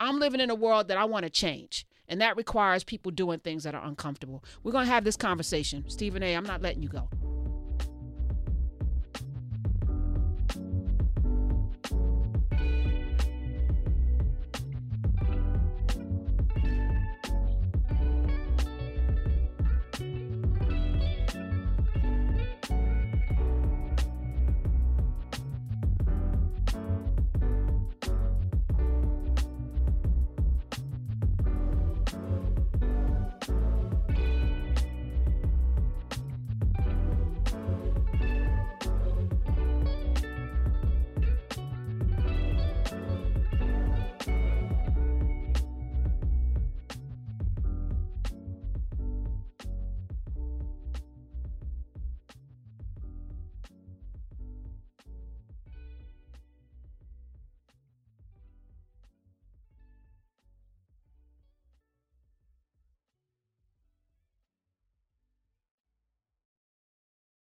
I'm 0.00 0.18
living 0.18 0.40
in 0.40 0.50
a 0.50 0.54
world 0.54 0.88
that 0.88 0.96
I 0.98 1.04
want 1.04 1.24
to 1.24 1.30
change. 1.30 1.86
And 2.08 2.20
that 2.20 2.36
requires 2.36 2.82
people 2.82 3.12
doing 3.12 3.38
things 3.38 3.62
that 3.62 3.74
are 3.74 3.84
uncomfortable. 3.84 4.42
We're 4.64 4.72
going 4.72 4.86
to 4.86 4.92
have 4.92 5.04
this 5.04 5.16
conversation. 5.16 5.84
Stephen 5.88 6.24
A., 6.24 6.34
I'm 6.34 6.44
not 6.44 6.62
letting 6.62 6.82
you 6.82 6.88
go. 6.88 7.08